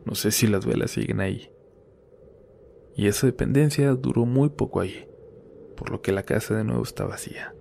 [0.05, 1.51] No sé si las velas siguen ahí.
[2.95, 5.07] Y esa dependencia duró muy poco ahí,
[5.75, 7.53] por lo que la casa de nuevo está vacía.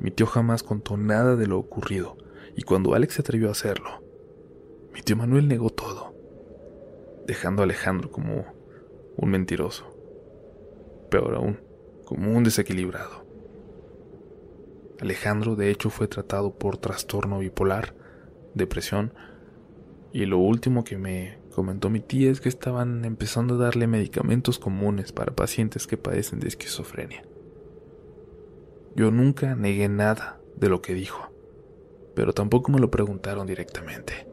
[0.00, 2.16] Mi tío jamás contó nada de lo ocurrido,
[2.56, 4.02] y cuando Alex se atrevió a hacerlo,
[4.94, 6.14] mi tío Manuel negó todo,
[7.26, 8.46] dejando a Alejandro como
[9.16, 9.84] un mentiroso.
[11.10, 11.60] Peor aún,
[12.08, 13.26] como un desequilibrado.
[14.98, 17.94] Alejandro de hecho fue tratado por trastorno bipolar,
[18.54, 19.12] depresión,
[20.10, 24.58] y lo último que me comentó mi tía es que estaban empezando a darle medicamentos
[24.58, 27.24] comunes para pacientes que padecen de esquizofrenia.
[28.96, 31.30] Yo nunca negué nada de lo que dijo,
[32.14, 34.26] pero tampoco me lo preguntaron directamente.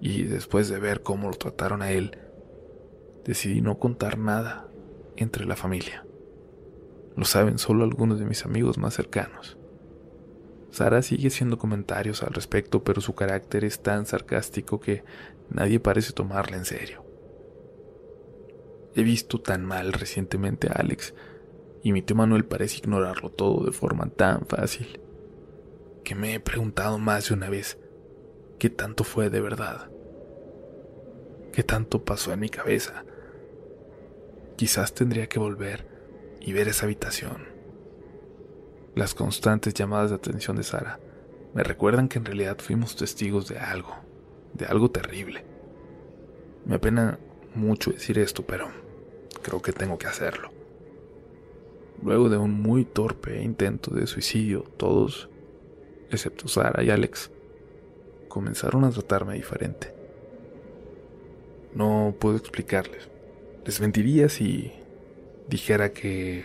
[0.00, 2.16] Y después de ver cómo lo trataron a él,
[3.24, 4.68] decidí no contar nada
[5.16, 6.03] entre la familia.
[7.16, 9.56] Lo saben solo algunos de mis amigos más cercanos.
[10.70, 15.04] Sara sigue haciendo comentarios al respecto, pero su carácter es tan sarcástico que
[15.48, 17.04] nadie parece tomarla en serio.
[18.96, 21.14] He visto tan mal recientemente a Alex
[21.82, 25.00] y mi tío Manuel parece ignorarlo todo de forma tan fácil
[26.02, 27.78] que me he preguntado más de una vez
[28.58, 29.90] qué tanto fue de verdad,
[31.52, 33.04] qué tanto pasó en mi cabeza.
[34.56, 35.93] Quizás tendría que volver
[36.44, 37.48] y ver esa habitación.
[38.94, 41.00] Las constantes llamadas de atención de Sara
[41.54, 43.96] me recuerdan que en realidad fuimos testigos de algo,
[44.52, 45.44] de algo terrible.
[46.66, 47.18] Me apena
[47.54, 48.68] mucho decir esto, pero
[49.42, 50.50] creo que tengo que hacerlo.
[52.02, 55.30] Luego de un muy torpe intento de suicidio, todos,
[56.10, 57.30] excepto Sara y Alex,
[58.28, 59.94] comenzaron a tratarme diferente.
[61.74, 63.08] No puedo explicarles.
[63.64, 64.72] Les mentiría si
[65.48, 66.44] dijera que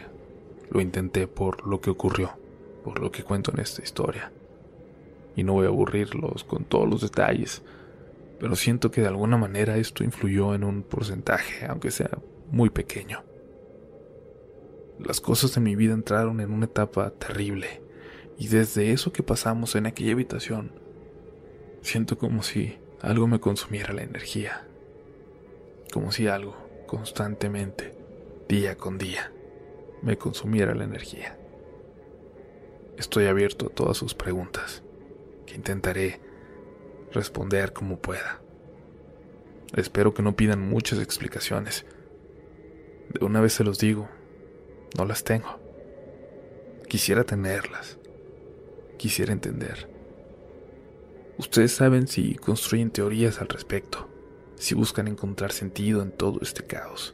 [0.69, 2.31] lo intenté por lo que ocurrió,
[2.83, 4.31] por lo que cuento en esta historia.
[5.35, 7.61] Y no voy a aburrirlos con todos los detalles,
[8.39, 12.11] pero siento que de alguna manera esto influyó en un porcentaje, aunque sea
[12.51, 13.23] muy pequeño.
[14.99, 17.81] Las cosas de mi vida entraron en una etapa terrible,
[18.37, 20.71] y desde eso que pasamos en aquella habitación,
[21.81, 24.65] siento como si algo me consumiera la energía,
[25.91, 26.55] como si algo
[26.85, 27.98] constantemente
[28.49, 29.31] día con día
[30.01, 31.37] me consumiera la energía.
[32.97, 34.81] Estoy abierto a todas sus preguntas,
[35.45, 36.19] que intentaré
[37.13, 38.41] responder como pueda.
[39.75, 41.85] Espero que no pidan muchas explicaciones.
[43.13, 44.09] De una vez se los digo,
[44.97, 45.59] no las tengo.
[46.87, 47.99] Quisiera tenerlas.
[48.97, 49.87] Quisiera entender.
[51.37, 54.09] Ustedes saben si construyen teorías al respecto,
[54.55, 57.13] si buscan encontrar sentido en todo este caos.